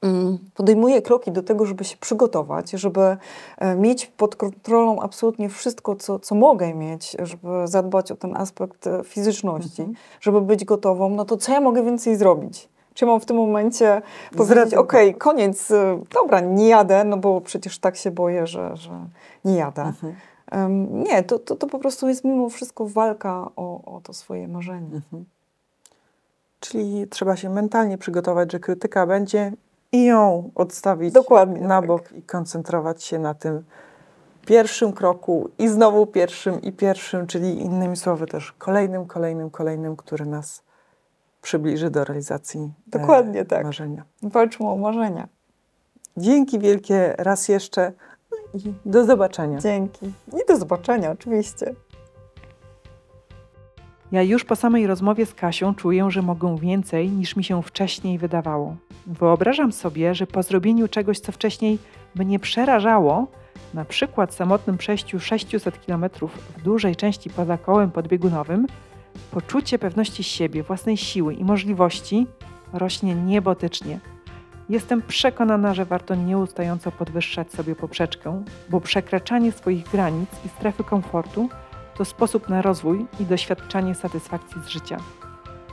[0.02, 3.16] mm, podejmuję kroki do tego, żeby się przygotować, żeby
[3.58, 8.86] e, mieć pod kontrolą absolutnie wszystko, co, co mogę mieć, żeby zadbać o ten aspekt
[8.86, 9.96] e, fizyczności, Mhm.
[10.20, 12.68] żeby być gotową, no to co ja mogę więcej zrobić?
[13.00, 14.02] Czy mam w tym momencie
[14.36, 15.74] powiedzieć, okej, koniec, y,
[16.14, 18.90] dobra, nie jadę, no bo przecież tak się boję, że, że
[19.44, 19.82] nie jadę.
[19.82, 20.14] Mhm.
[20.50, 24.48] Em, nie, to, to, to po prostu jest mimo wszystko walka o, o to swoje
[24.48, 24.94] marzenie.
[24.94, 25.24] Mhm.
[26.60, 29.52] Czyli trzeba się mentalnie przygotować, że krytyka będzie
[29.92, 31.86] i ją odstawić Dokładnie na tak.
[31.86, 33.64] bok i koncentrować się na tym
[34.46, 40.26] pierwszym kroku i znowu pierwszym i pierwszym, czyli innymi słowy też kolejnym, kolejnym, kolejnym, który
[40.26, 40.69] nas
[41.42, 43.64] przybliży do realizacji e, Dokładnie tak.
[43.64, 44.04] marzenia.
[44.22, 45.28] Walczmy o marzenia.
[46.16, 47.92] Dzięki wielkie raz jeszcze
[48.54, 49.58] i do zobaczenia.
[49.58, 50.06] Dzięki.
[50.06, 51.74] I do zobaczenia, oczywiście.
[54.12, 58.18] Ja już po samej rozmowie z Kasią czuję, że mogę więcej niż mi się wcześniej
[58.18, 58.76] wydawało.
[59.06, 61.78] Wyobrażam sobie, że po zrobieniu czegoś, co wcześniej
[62.14, 63.26] mnie przerażało,
[63.74, 66.04] na przykład samotnym przejściu 600 km
[66.58, 68.66] w dużej części poza kołem podbiegunowym,
[69.30, 72.26] poczucie pewności siebie, własnej siły i możliwości
[72.72, 74.00] rośnie niebotycznie.
[74.68, 81.48] Jestem przekonana, że warto nieustająco podwyższać sobie poprzeczkę, bo przekraczanie swoich granic i strefy komfortu
[81.96, 84.96] to sposób na rozwój i doświadczanie satysfakcji z życia.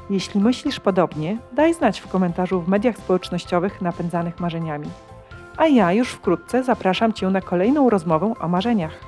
[0.09, 4.89] Jeśli myślisz podobnie, daj znać w komentarzu w mediach społecznościowych napędzanych marzeniami.
[5.57, 9.06] A ja już wkrótce zapraszam Cię na kolejną rozmowę o marzeniach.